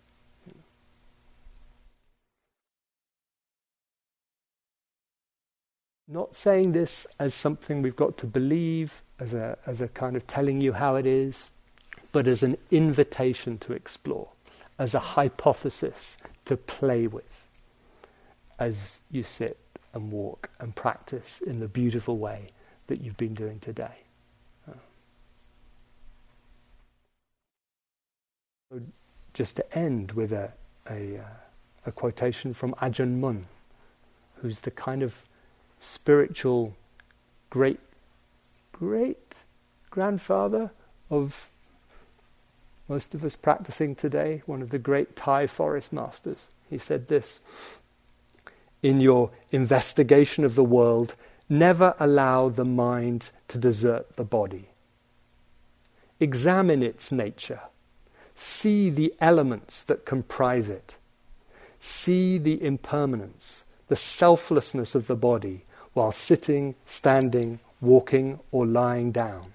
Not 6.13 6.35
saying 6.35 6.73
this 6.73 7.07
as 7.17 7.33
something 7.33 7.81
we've 7.81 7.95
got 7.95 8.19
to 8.19 8.27
believe, 8.27 9.01
as 9.19 9.33
a, 9.33 9.57
as 9.65 9.81
a 9.81 9.87
kind 9.87 10.15
of 10.15 10.27
telling 10.27 10.61
you 10.61 10.73
how 10.73 10.93
it 10.95 11.07
is, 11.07 11.51
but 12.11 12.27
as 12.27 12.43
an 12.43 12.55
invitation 12.69 13.57
to 13.57 13.73
explore, 13.73 14.29
as 14.77 14.93
a 14.93 14.99
hypothesis 14.99 16.15
to 16.45 16.55
play 16.55 17.07
with, 17.07 17.47
as 18.59 18.99
you 19.09 19.23
sit 19.23 19.57
and 19.95 20.11
walk 20.11 20.51
and 20.59 20.75
practice 20.75 21.41
in 21.47 21.59
the 21.59 21.67
beautiful 21.67 22.19
way 22.19 22.45
that 22.85 23.01
you've 23.01 23.17
been 23.17 23.33
doing 23.33 23.59
today. 23.59 23.97
just 29.33 29.55
to 29.55 29.77
end 29.77 30.11
with 30.11 30.31
a, 30.31 30.51
a, 30.91 31.17
uh, 31.17 31.23
a 31.87 31.91
quotation 31.91 32.53
from 32.53 32.73
Ajahn 32.75 33.19
Mun, 33.19 33.45
who's 34.35 34.61
the 34.61 34.69
kind 34.69 35.01
of 35.01 35.23
spiritual 35.83 36.75
great 37.49 37.79
great 38.71 39.35
grandfather 39.89 40.71
of 41.09 41.49
most 42.87 43.13
of 43.13 43.23
us 43.23 43.35
practicing 43.35 43.95
today, 43.95 44.41
one 44.45 44.61
of 44.61 44.69
the 44.69 44.79
great 44.79 45.15
Thai 45.15 45.47
forest 45.47 45.93
masters. 45.93 46.47
He 46.69 46.77
said 46.77 47.07
this 47.07 47.39
In 48.81 48.99
your 48.99 49.31
investigation 49.51 50.43
of 50.43 50.55
the 50.55 50.63
world, 50.63 51.15
never 51.47 51.95
allow 51.99 52.49
the 52.49 52.65
mind 52.65 53.31
to 53.49 53.57
desert 53.57 54.15
the 54.15 54.23
body. 54.23 54.69
Examine 56.19 56.83
its 56.83 57.11
nature. 57.11 57.61
See 58.35 58.89
the 58.89 59.13
elements 59.19 59.83
that 59.83 60.05
comprise 60.05 60.69
it. 60.69 60.97
See 61.79 62.37
the 62.37 62.63
impermanence, 62.63 63.65
the 63.87 63.95
selflessness 63.95 64.95
of 64.95 65.07
the 65.07 65.15
body 65.15 65.65
while 65.93 66.11
sitting, 66.11 66.75
standing, 66.85 67.59
walking, 67.81 68.39
or 68.51 68.65
lying 68.65 69.11
down. 69.11 69.53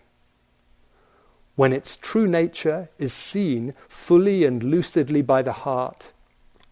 When 1.56 1.72
its 1.72 1.96
true 1.96 2.26
nature 2.26 2.88
is 2.98 3.12
seen 3.12 3.74
fully 3.88 4.44
and 4.44 4.62
lucidly 4.62 5.22
by 5.22 5.42
the 5.42 5.52
heart, 5.52 6.12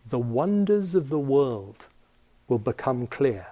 the 0.08 0.18
wonders 0.18 0.94
of 0.94 1.08
the 1.08 1.18
world 1.18 1.86
will 2.46 2.60
become 2.60 3.08
clear. 3.08 3.48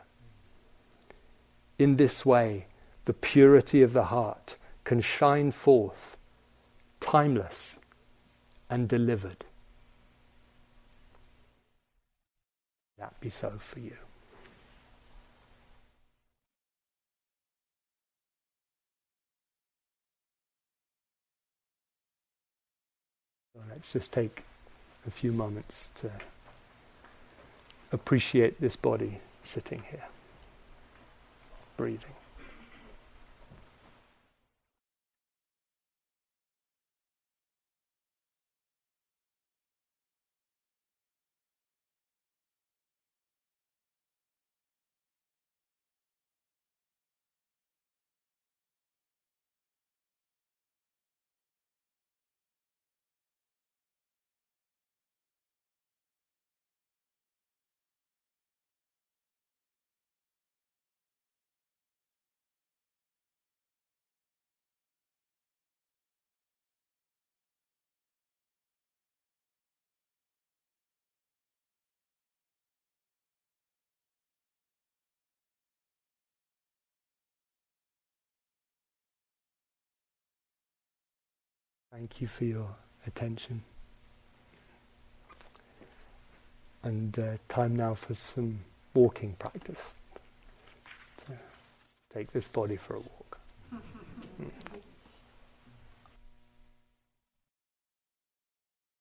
In 1.78 1.96
this 1.96 2.24
way, 2.24 2.66
the 3.04 3.12
purity 3.12 3.82
of 3.82 3.92
the 3.92 4.04
heart 4.04 4.56
can 4.84 5.00
shine 5.00 5.50
forth, 5.50 6.16
timeless 7.00 7.78
and 8.70 8.88
delivered. 8.88 9.44
That 12.98 13.18
be 13.20 13.28
so 13.28 13.54
for 13.58 13.80
you. 13.80 13.96
Let's 23.70 23.92
just 23.92 24.12
take 24.12 24.44
a 25.06 25.10
few 25.10 25.32
moments 25.32 25.90
to 26.00 26.10
appreciate 27.92 28.60
this 28.60 28.76
body 28.76 29.18
sitting 29.42 29.82
here, 29.90 30.04
breathing. 31.76 32.14
Thank 81.94 82.20
you 82.20 82.26
for 82.26 82.44
your 82.44 82.66
attention. 83.06 83.62
And 86.82 87.16
uh, 87.16 87.36
time 87.48 87.76
now 87.76 87.94
for 87.94 88.14
some 88.14 88.58
walking 88.94 89.34
practice. 89.38 89.94
So 91.18 91.34
take 92.12 92.32
this 92.32 92.48
body 92.48 92.76
for 92.76 92.96
a 92.96 92.98
walk. 92.98 93.38